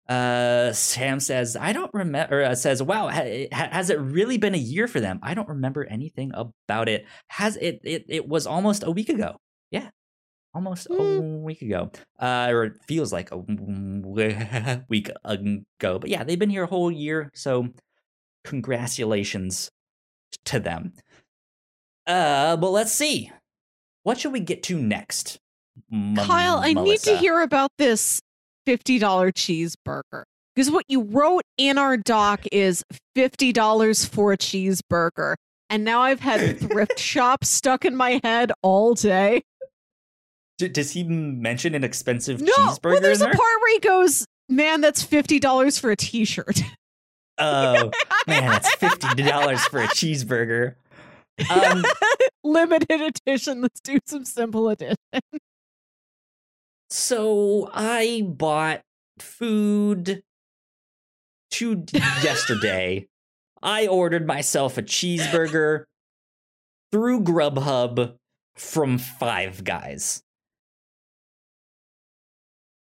[0.08, 4.58] Uh sam says i don't remember uh, says wow ha- has it really been a
[4.58, 5.18] year for them?
[5.24, 7.04] I don't remember anything about it.
[7.26, 9.40] Has it it, it was almost a week ago.
[9.72, 9.90] Yeah
[10.59, 11.88] almost a week ago
[12.20, 13.36] uh or it feels like a
[14.88, 17.68] week ago but yeah they've been here a whole year so
[18.44, 19.70] congratulations
[20.44, 20.92] to them
[22.09, 23.30] uh but let's see
[24.02, 25.38] what should we get to next
[25.92, 28.20] M- Kyle, I need to hear about this
[28.66, 29.00] $50
[29.32, 30.24] cheeseburger.
[30.54, 32.84] Because what you wrote in our doc is
[33.16, 35.36] $50 for a cheeseburger.
[35.70, 39.42] And now I've had thrift shop stuck in my head all day.
[40.59, 43.34] D- does he mention an expensive No, cheeseburger well, there's a there?
[43.34, 46.61] part where he goes, man, that's $50 for a t shirt.
[47.38, 47.90] oh
[48.26, 50.74] man that's $50 for a cheeseburger
[51.50, 51.84] um
[52.44, 53.61] Limited edition.
[53.61, 54.96] Let's do some simple edition.
[56.90, 58.80] So I bought
[59.18, 60.22] food
[61.52, 61.85] to
[62.22, 63.06] yesterday.
[63.62, 65.85] I ordered myself a cheeseburger
[66.90, 68.14] through Grubhub
[68.56, 70.22] from Five Guys.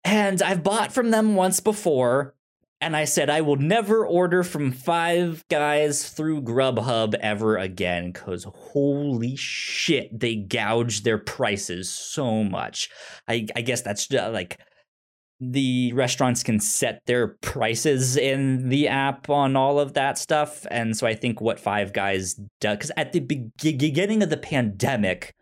[0.05, 2.35] And I've bought from them once before,
[2.79, 8.43] and I said I will never order from Five Guys through Grubhub ever again because
[8.43, 12.89] holy shit, they gouge their prices so much.
[13.27, 14.59] I, I guess that's like
[15.39, 20.67] the restaurants can set their prices in the app on all of that stuff.
[20.69, 25.33] And so I think what Five Guys does, because at the beginning of the pandemic,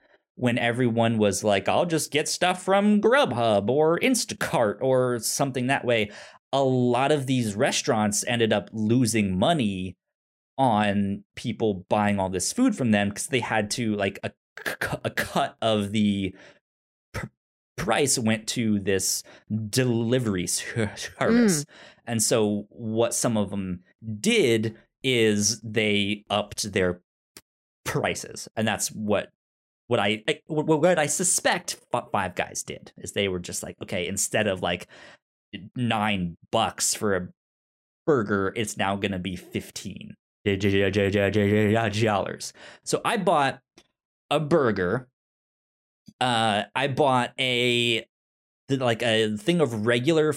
[0.44, 5.86] when everyone was like, I'll just get stuff from Grubhub or Instacart or something that
[5.86, 6.12] way,
[6.52, 9.96] a lot of these restaurants ended up losing money
[10.58, 14.32] on people buying all this food from them because they had to like a,
[15.06, 16.36] a cut of the
[17.14, 17.28] pr-
[17.78, 19.24] price went to this
[19.70, 21.64] delivery ser- service.
[21.64, 21.68] Mm.
[22.06, 23.80] And so what some of them
[24.20, 27.00] did is they upped their
[27.86, 29.32] prices, and that's what
[29.94, 34.08] what I, I what I suspect Five Guys did is they were just like, okay,
[34.08, 34.88] instead of like
[35.76, 37.28] nine bucks for a
[38.08, 40.16] burger, it's now gonna be fifteen
[42.08, 42.54] dollars.
[42.84, 43.60] So I bought
[44.32, 45.08] a burger.
[46.20, 48.04] Uh, I bought a
[48.72, 50.34] like a thing of regular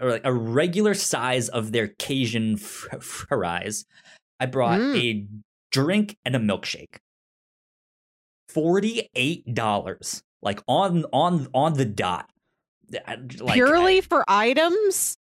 [0.00, 3.84] or like a regular size of their Cajun fries.
[4.40, 4.96] I brought mm.
[5.00, 5.26] a
[5.70, 6.96] drink and a milkshake.
[8.58, 12.30] $48 like on on on the dot.
[13.38, 15.16] Like, Purely I, for items?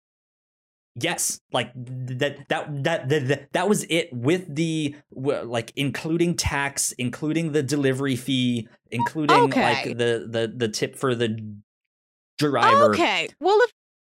[0.95, 7.53] Yes, like that that that that that was it with the like including tax, including
[7.53, 9.75] the delivery fee, including okay.
[9.75, 11.37] like the the the tip for the
[12.39, 12.95] driver.
[12.95, 13.29] Okay.
[13.41, 13.73] Well, if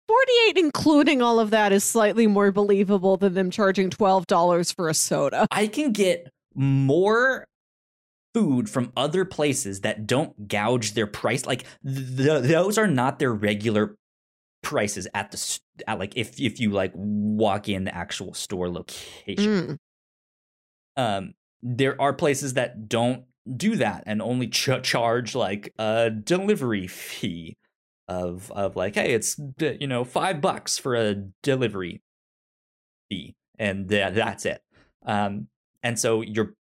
[0.07, 4.93] 48 including all of that is slightly more believable than them charging $12 for a
[4.93, 5.47] soda.
[5.51, 7.47] I can get more
[8.37, 11.43] food from other places that don't gouge their price.
[11.47, 13.97] Like th- those are not their regular
[14.61, 19.79] prices at the at like if if you like walk in the actual store location.
[20.97, 21.03] Mm.
[21.03, 21.33] Um,
[21.63, 23.23] there are places that don't
[23.55, 27.57] do that and only ch- charge like a delivery fee
[28.07, 32.01] of of like hey it's you know 5 bucks for a delivery
[33.09, 34.61] fee and th- that's it.
[35.05, 35.47] Um
[35.81, 36.53] and so your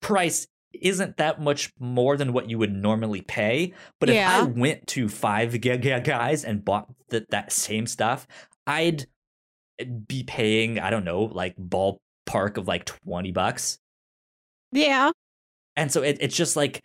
[0.00, 3.74] price isn't that much more than what you would normally pay.
[4.00, 4.42] But yeah.
[4.42, 8.26] if I went to five guys and bought th- that same stuff,
[8.66, 9.06] I'd
[10.06, 13.78] be paying, I don't know, like ballpark of like 20 bucks.
[14.72, 15.12] Yeah.
[15.76, 16.82] And so it, it's just like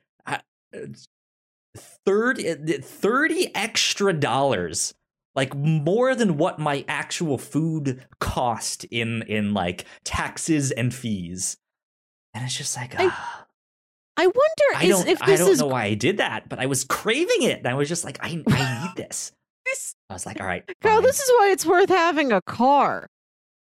[1.76, 4.94] 30, 30 extra dollars
[5.36, 11.58] like more than what my actual food cost in in like taxes and fees
[12.34, 13.46] and it's just like I, ah.
[14.16, 15.42] I wonder I is, if this is.
[15.42, 15.60] I don't is...
[15.60, 18.20] know why I did that, but I was craving it, and I was just like,
[18.22, 19.32] I, I need this.
[19.66, 19.96] this.
[20.10, 21.02] I was like, all right, Carl.
[21.02, 23.08] This is why it's worth having a car.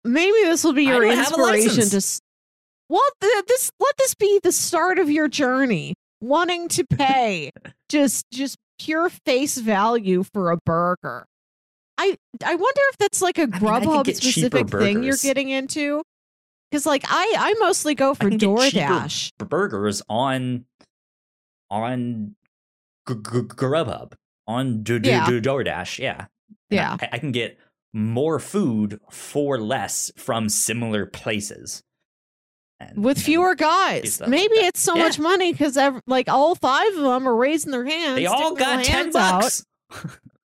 [0.04, 2.22] Maybe this will be your inspiration to.
[2.90, 3.02] Well,
[3.48, 7.52] this let this be the start of your journey, wanting to pay
[7.90, 11.26] just just pure face value for a burger.
[11.98, 16.02] I I wonder if that's like a Grubhub I mean, specific thing you're getting into.
[16.72, 20.66] Because like I I mostly go for DoorDash burgers on
[21.70, 22.36] on
[23.08, 24.14] Grubhub
[24.48, 26.00] on Do Do DoorDash.
[26.00, 26.28] Yeah,
[26.70, 26.96] yeah.
[27.02, 27.60] I, I can get
[27.94, 31.84] more food for less from similar places.
[32.80, 34.22] And, with fewer guys.
[34.26, 35.04] Maybe like it's so yeah.
[35.04, 35.78] much money because
[36.08, 38.16] like all five of them are raising their hands.
[38.16, 39.66] They all got ten bucks.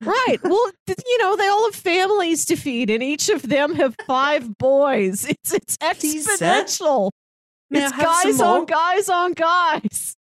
[0.05, 0.37] Right.
[0.43, 4.57] Well, you know, they all have families to feed, and each of them have five
[4.57, 5.25] boys.
[5.43, 7.09] It's it's exponential.
[7.69, 10.15] It's guys on guys on guys.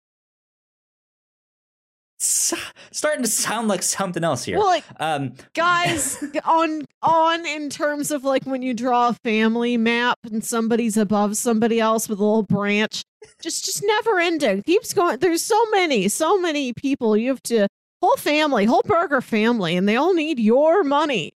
[2.23, 4.57] starting to sound like something else here.
[4.59, 9.77] Well, like um, guys on on in terms of like when you draw a family
[9.77, 13.03] map and somebody's above somebody else with a little branch,
[13.41, 14.63] just just never ending.
[14.63, 15.19] Keeps going.
[15.19, 17.67] There's so many, so many people you have to
[18.03, 21.35] whole family, whole burger family, and they all need your money.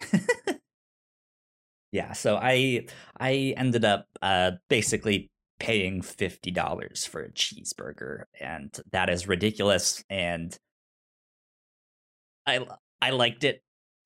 [1.92, 2.86] yeah, so I
[3.18, 10.04] I ended up uh basically paying fifty dollars for a cheeseburger, and that is ridiculous.
[10.08, 10.56] And
[12.46, 12.64] I
[13.02, 13.62] I liked it.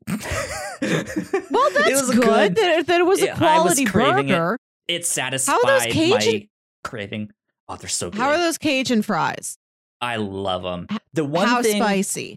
[0.08, 0.18] well,
[0.80, 4.58] that's good, good, that, that it was a quality burger.
[4.88, 6.48] It, it satisfied my
[6.82, 7.30] craving.
[7.68, 8.20] Oh, they're so good.
[8.20, 9.56] How are those Cajun fries?
[10.00, 10.86] I love them.
[11.12, 12.36] The one how thing, spicy?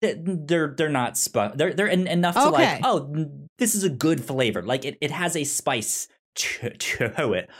[0.00, 1.56] They're they're not spicy.
[1.56, 2.50] They're they're enough to okay.
[2.50, 2.80] like.
[2.84, 3.28] Oh,
[3.58, 4.62] this is a good flavor.
[4.62, 7.50] Like it, it has a spice to, to it.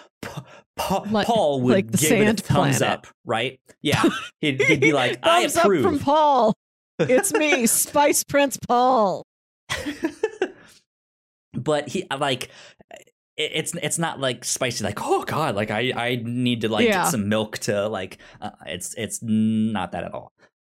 [0.77, 2.83] Pa- like, Paul would like give it a thumbs planet.
[2.83, 3.61] up, right?
[3.83, 4.03] Yeah,
[4.41, 6.55] he'd, he'd be like, "I approve." Up from Paul.
[6.99, 9.24] It's me, Spice Prince Paul.
[11.53, 12.51] but he uh, like
[13.36, 17.04] it's it's not like spicy like oh god like i i need to like yeah.
[17.04, 20.32] get some milk to like uh, it's it's not that at all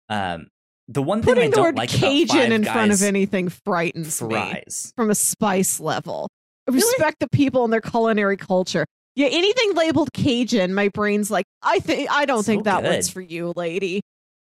[0.09, 0.47] um
[0.89, 4.91] the one Putting thing I don't like Cajun in front of anything frightens fries.
[4.97, 6.29] me from a spice level.
[6.67, 7.15] I respect really?
[7.19, 8.85] the people and their culinary culture.
[9.15, 12.91] Yeah, anything labeled Cajun, my brain's like, I think I don't so think that good.
[12.91, 14.01] one's for you, lady.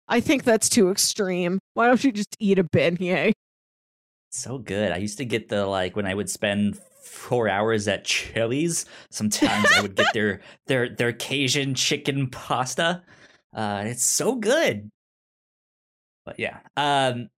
[0.07, 1.59] I think that's too extreme.
[1.73, 3.33] Why don't you just eat a beignet?
[4.31, 4.91] So good.
[4.91, 8.85] I used to get the like when I would spend four hours at Chili's.
[9.11, 13.03] Sometimes I would get their their their Cajun chicken pasta.
[13.53, 14.89] Uh, it's so good.
[16.25, 17.29] But yeah, um,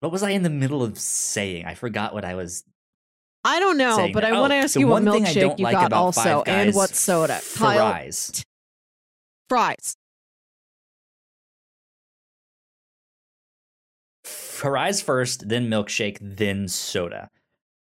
[0.00, 1.64] what was I in the middle of saying?
[1.64, 2.64] I forgot what I was
[3.44, 4.24] I don't know, saying but.
[4.24, 5.92] I want to Oh, ask you what one thing I milkshake don't you like got
[5.92, 7.40] also, and what soda.
[7.54, 8.44] Kyle, fries.
[9.48, 9.96] fries.
[14.24, 17.30] Fries first, then milkshake, then soda.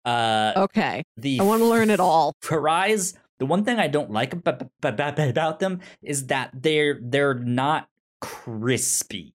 [0.04, 2.34] Uh, Okay, the I want to learn it all.
[2.42, 7.88] fries the one thing i don't like about, about, them is that they're they're not
[8.20, 9.34] crispy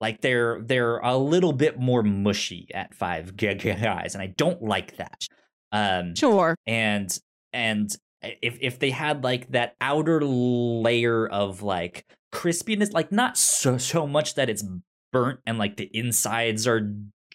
[0.00, 4.96] like they're they're a little bit more mushy at five guys and i don't like
[4.98, 5.26] that
[5.72, 6.54] um Sure.
[6.66, 7.18] and
[7.52, 7.90] and
[8.22, 14.06] if if they had like that outer layer of like crispiness like not so so
[14.06, 14.64] much that it's
[15.12, 16.88] burnt and like the insides are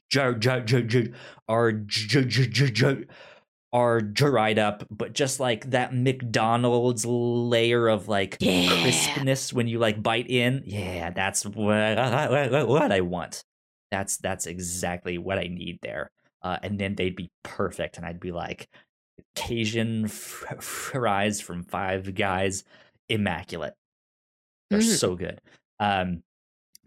[0.09, 1.03] jar, jar, jar, jar,
[1.47, 2.97] are jar, jar, jar, jar,
[3.71, 8.67] are dried up but just like that mcdonald's layer of like Yeah.
[8.81, 10.63] crispness when you like bite in.
[10.65, 13.43] Yeah that's what I, what I want.
[13.91, 16.09] That's that's exactly what i need there.
[16.41, 18.67] Uh, and then they'd be perfect and i'd be like
[19.35, 22.63] cajun f- fries from five guys
[23.07, 23.75] immaculate.
[24.71, 24.97] They're Mhm.
[24.97, 25.41] so good.
[25.79, 26.23] Um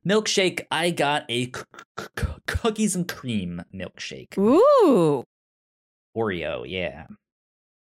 [0.04, 1.52] milkshake i got a c-
[2.00, 2.06] c-
[2.46, 4.36] cookies and cream milkshake.
[4.38, 5.24] Ooh.
[6.16, 7.06] Oreo, yeah.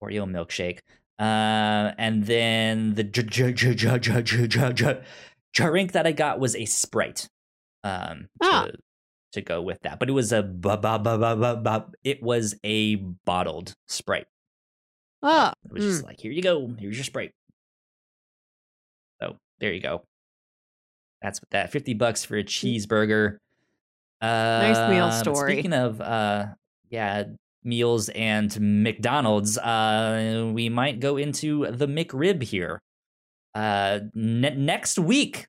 [0.04, 0.80] Oreo milkshake.
[1.20, 3.04] Uh, and then the
[5.54, 7.28] drink that I got was a Sprite.
[7.84, 8.68] Um, ah.
[9.34, 10.40] to, go with that, but it was a
[12.04, 12.96] it was a
[13.26, 14.28] bottled Sprite.
[15.22, 16.08] Ah, it was just mm.
[16.08, 17.32] like here you go, here's your Sprite.
[19.22, 20.04] So there you go.
[21.22, 22.48] That's what that fifty bucks for a mm.
[22.48, 23.38] cheeseburger
[24.22, 25.54] uh, meal story.
[25.54, 26.48] Speaking of, uh,
[26.90, 27.24] yeah,
[27.64, 32.82] meals and McDonald's, uh, we might go into the McRib here.
[33.56, 35.48] Uh, ne- next week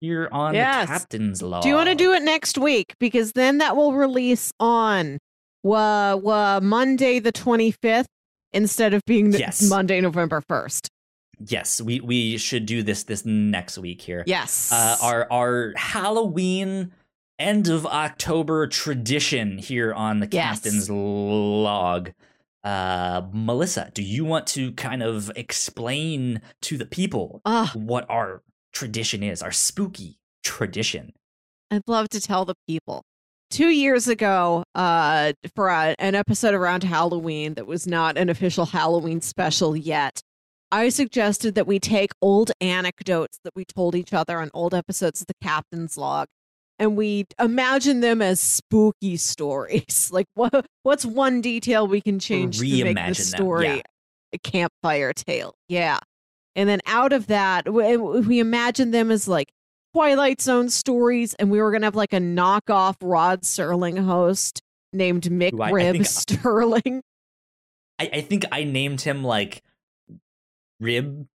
[0.00, 0.88] here on Yes.
[0.88, 1.62] the Captain's Log.
[1.62, 2.94] do you want to do it next week?
[2.98, 5.18] Because then that will release on
[5.62, 8.08] wa wa Monday the twenty fifth
[8.52, 9.62] instead of being the Yes.
[9.62, 10.88] Monday November first.
[11.46, 14.24] Yes, we we should do this this next week here.
[14.26, 14.70] Yes.
[14.72, 16.92] uh, our our Halloween
[17.42, 20.60] end of October tradition here on the Yes.
[20.60, 22.12] Captain's Log.
[22.64, 28.42] Uh, Melissa, do you want to kind of explain to the people Ah, what our
[28.72, 31.12] tradition is, our spooky tradition?
[31.70, 33.02] I'd love to tell the people.
[33.50, 38.66] Two years ago, uh, for a, an episode around Halloween that was not an official
[38.66, 40.22] Halloween special yet,
[40.70, 45.20] I suggested that we take old anecdotes that we told each other on old episodes
[45.20, 46.28] of the Captain's Log,
[46.82, 50.10] and we imagine them as spooky stories.
[50.12, 53.82] like, what what's one detail we can change to make the story yeah.
[54.32, 55.54] a campfire tale?
[55.68, 56.00] Yeah.
[56.56, 59.52] And then out of that, we, we imagine them as like
[59.94, 64.60] Twilight Zone stories, and we were gonna have like a knockoff Rod Serling host
[64.92, 67.02] named Mick I- I Rib think- Sterling.
[68.00, 69.62] I, I think I named him like
[70.80, 71.28] Rib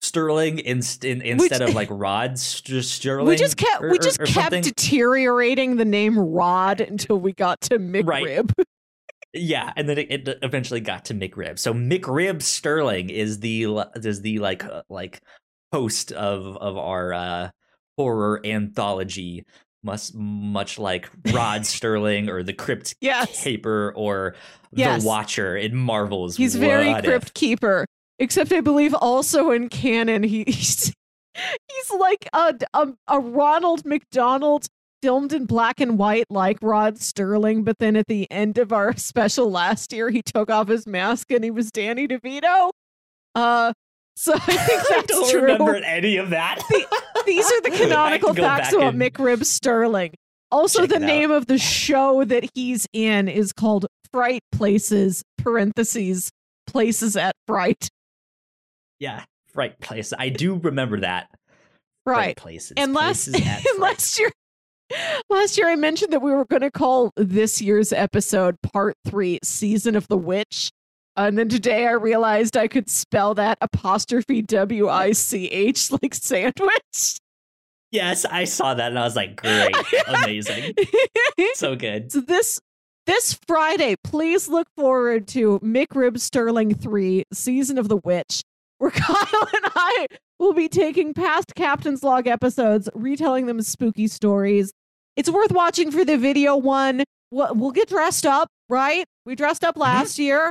[0.00, 3.26] Sterling in, instead of like Rod St- Sterling.
[3.26, 4.62] we just kept or- we just or kept something.
[4.62, 8.24] deteriorating the name Rod until we got to Mick Right.
[8.24, 8.52] Rib.
[9.34, 11.58] Yeah, and then it, it eventually got to McRib.
[11.58, 13.66] So McRib Sterling is the
[13.96, 15.20] is the like uh, like
[15.70, 17.50] host of of our uh
[17.98, 19.44] horror anthology,
[19.82, 23.42] much much like Rod Sterling or the Crypt Yes.
[23.44, 24.34] Keeper or
[24.72, 25.02] Yes.
[25.02, 26.38] the Watcher in Marvel's.
[26.38, 27.34] He's very Crypt If.
[27.34, 27.84] Keeper,
[28.18, 30.92] except I believe also in canon he's
[31.34, 34.66] he's like a, a a Ronald McDonald
[35.02, 38.96] filmed in black and white like Rod Sterling, but then at the end of our
[38.96, 42.70] special last year he took off his mask and he was Danny DeVito.
[43.34, 43.72] Uh
[44.16, 45.42] so I think I that's don't true.
[45.42, 46.60] remember any of that.
[47.24, 50.14] These are the canonical facts about and McRib Sterling.
[50.50, 51.06] Also, check the it out.
[51.06, 56.30] name of the show that he's in is called Fright Places, parentheses,
[56.66, 57.88] Places at Fright.
[58.98, 60.12] Yeah, Fright Place.
[60.18, 61.28] I do remember that.
[62.04, 62.36] Fright Right.
[62.36, 62.72] Places.
[62.76, 63.80] And last, Places and Fright.
[63.80, 64.30] last year,
[65.28, 69.38] last year I mentioned that we were going to call this year's episode Part Three,
[69.42, 70.70] Season of the Witch.
[71.16, 76.14] And then today I realized I could spell that apostrophe W I C H like
[76.14, 77.18] sandwich.
[77.90, 79.74] Yes, I saw that and I was like, great,
[80.06, 80.74] amazing,
[81.54, 82.12] so good.
[82.12, 82.60] So this
[83.06, 88.42] this Friday, please look forward to Mick McRib Sterling 3, Season of the Witch,
[88.88, 90.06] where Kyle and I
[90.38, 94.72] will be taking past Captain's Log episodes, retelling them as spooky stories.
[95.16, 97.02] It's worth watching for the video one.
[97.30, 99.04] We'll, get dressed up, right?
[99.26, 100.50] We dressed up last year.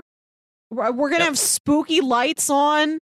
[0.69, 1.27] We're we're gonna Yep.
[1.29, 2.99] have spooky lights on,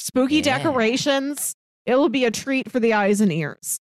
[0.00, 0.58] spooky Yeah.
[0.58, 1.54] decorations.
[1.86, 3.78] It'll be a treat for the eyes and ears.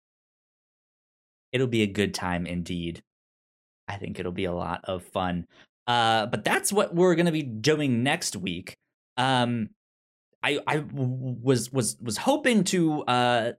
[1.52, 3.02] It'll be a good time indeed.
[3.88, 5.46] I think it'll be a lot of fun.
[5.86, 8.74] Uh, but that's what we're gonna be doing next week.
[9.16, 9.70] Um,
[10.42, 13.52] I I was was was hoping to uh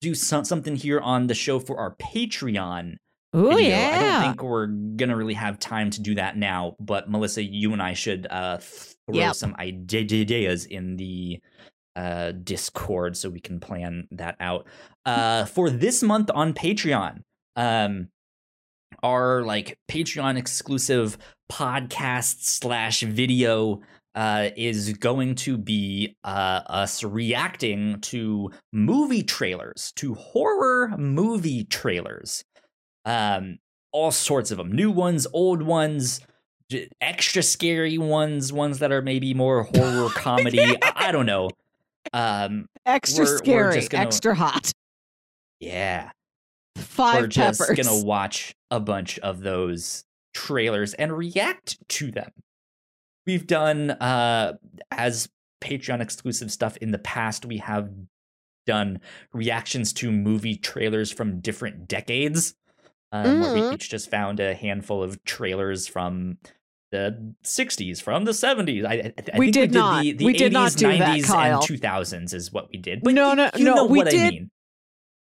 [0.00, 2.96] do some, something here on the show for our Patreon.
[3.32, 3.90] Oh yeah.
[3.94, 6.76] I don't think we're gonna really have time to do that now.
[6.78, 9.34] But Melissa, you and I should uh throw Yep.
[9.36, 11.40] some ideas in the
[11.94, 14.66] uh Discord so we can plan that out.
[15.04, 17.20] Uh, for this month on Patreon,
[17.54, 18.08] um,
[19.02, 21.16] our like Patreon exclusive
[21.50, 23.80] podcast slash video
[24.16, 32.42] uh, is going to be uh, us reacting to movie trailers, to horror movie trailers.
[33.04, 33.58] Um,
[33.92, 36.20] all sorts of them, new ones, old ones,
[37.00, 40.60] extra scary ones, ones that are maybe more horror comedy.
[40.60, 41.50] I, I don't know.
[42.12, 44.72] Um, extra we're- we're scary, just gonna- extra hot.
[45.60, 46.10] yeah,
[46.76, 52.30] 5 we're just gonna watch a bunch of those trailers and react to them.
[53.26, 54.54] We've done uh
[54.90, 55.28] as
[55.62, 57.44] Patreon exclusive stuff in the past.
[57.46, 57.90] We have
[58.66, 59.00] done
[59.32, 62.54] reactions to movie trailers from different decades.
[63.12, 63.74] Um, where we Mhm.
[63.74, 66.38] each just found a handful of trailers from
[66.90, 68.84] the 60s, from the 70s.
[68.84, 70.02] I, I, I We did not.
[70.02, 71.60] The, the We 80s, did not do that, 90s, Kyle.
[71.60, 73.02] and 2000s is what we did.
[73.02, 74.50] But No, you, no, you no, know we what I did- mean.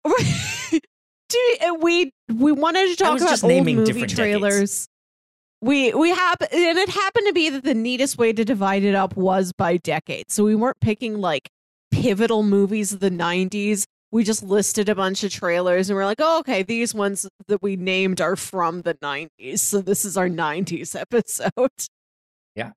[1.29, 4.87] Do- uh, we we wanted to talk about old movie trailers.
[5.61, 8.95] We we happen and it happened to be that the neatest way to divide it
[8.95, 10.29] up was by decade.
[10.29, 11.49] So we weren't picking like
[11.91, 13.85] pivotal movies of the 90s.
[14.11, 17.61] We just listed a bunch of trailers and we're like, "Oh, okay, these ones that
[17.61, 19.59] we named are from the 90s.
[19.59, 21.51] So this is our 90s episode."
[22.55, 22.71] Yeah.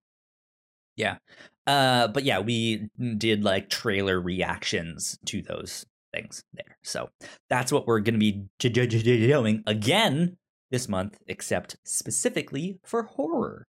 [0.97, 1.19] Yeah.
[1.67, 2.89] Uh, but yeah, we
[3.19, 6.79] did like trailer reactions to those things there.
[6.83, 7.11] So
[7.51, 10.37] that's what we're going to be doing again
[10.71, 13.67] this month, except specifically for horror,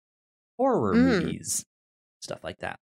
[0.57, 1.01] horror Mm.
[1.23, 1.65] movies,
[2.21, 2.79] stuff like that.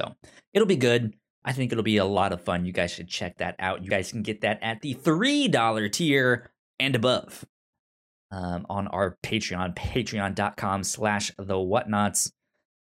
[0.00, 0.14] So
[0.52, 1.14] it'll be good.
[1.44, 2.64] I think it'll be a lot of fun.
[2.64, 3.82] You guys should check that out.
[3.84, 7.44] You guys can get that at the $3 tier and above
[8.30, 12.30] um, on our Patreon, patreon.com slash the whatnauts.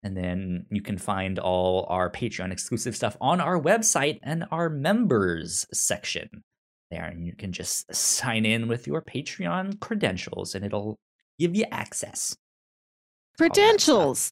[0.03, 4.71] And then you can find all our Patreon exclusive stuff on our website and our
[4.71, 6.45] members section
[6.91, 7.05] there.
[7.07, 10.99] And you can just sign in with your Patreon credentials and it'll
[11.39, 12.37] give you access.
[12.37, 12.39] all
[13.47, 13.55] that stuff.
[13.55, 14.31] Credentials.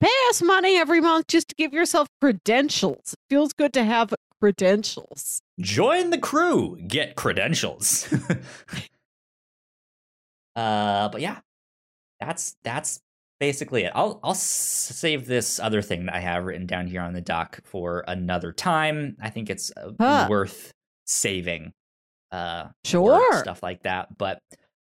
[0.00, 3.12] Pay us money every month just to give yourself credentials.
[3.12, 5.40] It feels good to have credentials.
[5.60, 8.12] Join the crew, get credentials.
[10.56, 11.38] uh, but yeah,
[12.20, 13.00] that's that's
[13.40, 13.92] basically it.
[13.94, 17.60] I'll I'll save this other thing that I have written down here on the doc
[17.64, 19.16] for another time.
[19.20, 20.26] I think it's uh, Huh.
[20.28, 20.72] worth
[21.06, 21.72] saving.
[22.32, 23.38] Uh, Sure.
[23.40, 24.16] stuff like that.
[24.18, 24.38] But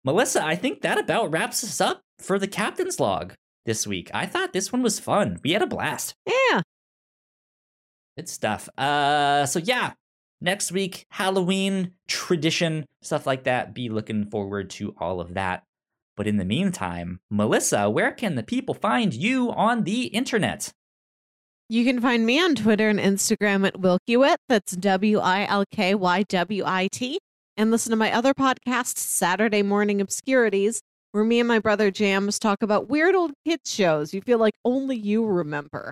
[0.03, 3.33] Melissa, I think that about wraps us up for the captain's log
[3.65, 4.09] this week.
[4.13, 5.39] I thought this one was fun.
[5.43, 6.15] We had a blast.
[6.25, 6.61] Yeah.
[8.17, 8.69] Good stuff.
[8.77, 9.93] Uh, so yeah,
[10.39, 13.73] next week Halloween tradition stuff like that.
[13.73, 15.63] Be looking forward to all of that.
[16.15, 20.71] But in the meantime, Melissa, where can the people find you on the internet?
[21.67, 24.35] You can find me on Twitter and Instagram at Wilkywit.
[24.47, 27.17] That's W I L K Y W I T.
[27.57, 30.81] And listen to my other podcast, Saturday Morning Obscurities,
[31.11, 34.53] where me and my brother Jams talk about weird old kids shows you feel like
[34.63, 35.91] only you remember.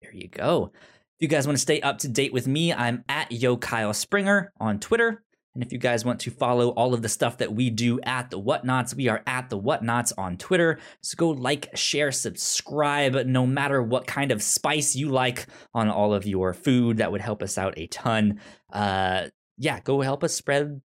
[0.00, 0.70] There you go.
[0.74, 3.92] If you guys want to stay up to date with me, I'm at Yo Kyle
[3.92, 5.23] Springer on Twitter.
[5.54, 8.30] And if you guys want to follow all of the stuff that we do at
[8.30, 10.80] the Whatnauts, we are at the Whatnauts on Twitter.
[11.00, 16.12] So go like, share, subscribe, no matter what kind of spice you like on all
[16.12, 16.96] of your food.
[16.96, 18.40] That would help us out a ton.
[18.72, 20.80] Uh, yeah, go help us spread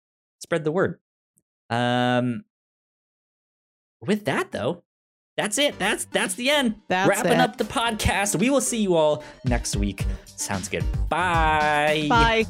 [0.40, 0.98] spread the word.
[1.68, 2.44] Um,
[4.00, 4.82] with that though,
[5.36, 5.78] that's it.
[5.78, 6.76] That's that's the end.
[6.88, 7.40] That's Wrapping it.
[7.40, 8.36] up the podcast.
[8.36, 10.04] We will see you all next week.
[10.24, 10.84] Sounds good.
[11.08, 12.06] Bye.
[12.08, 12.44] Bye.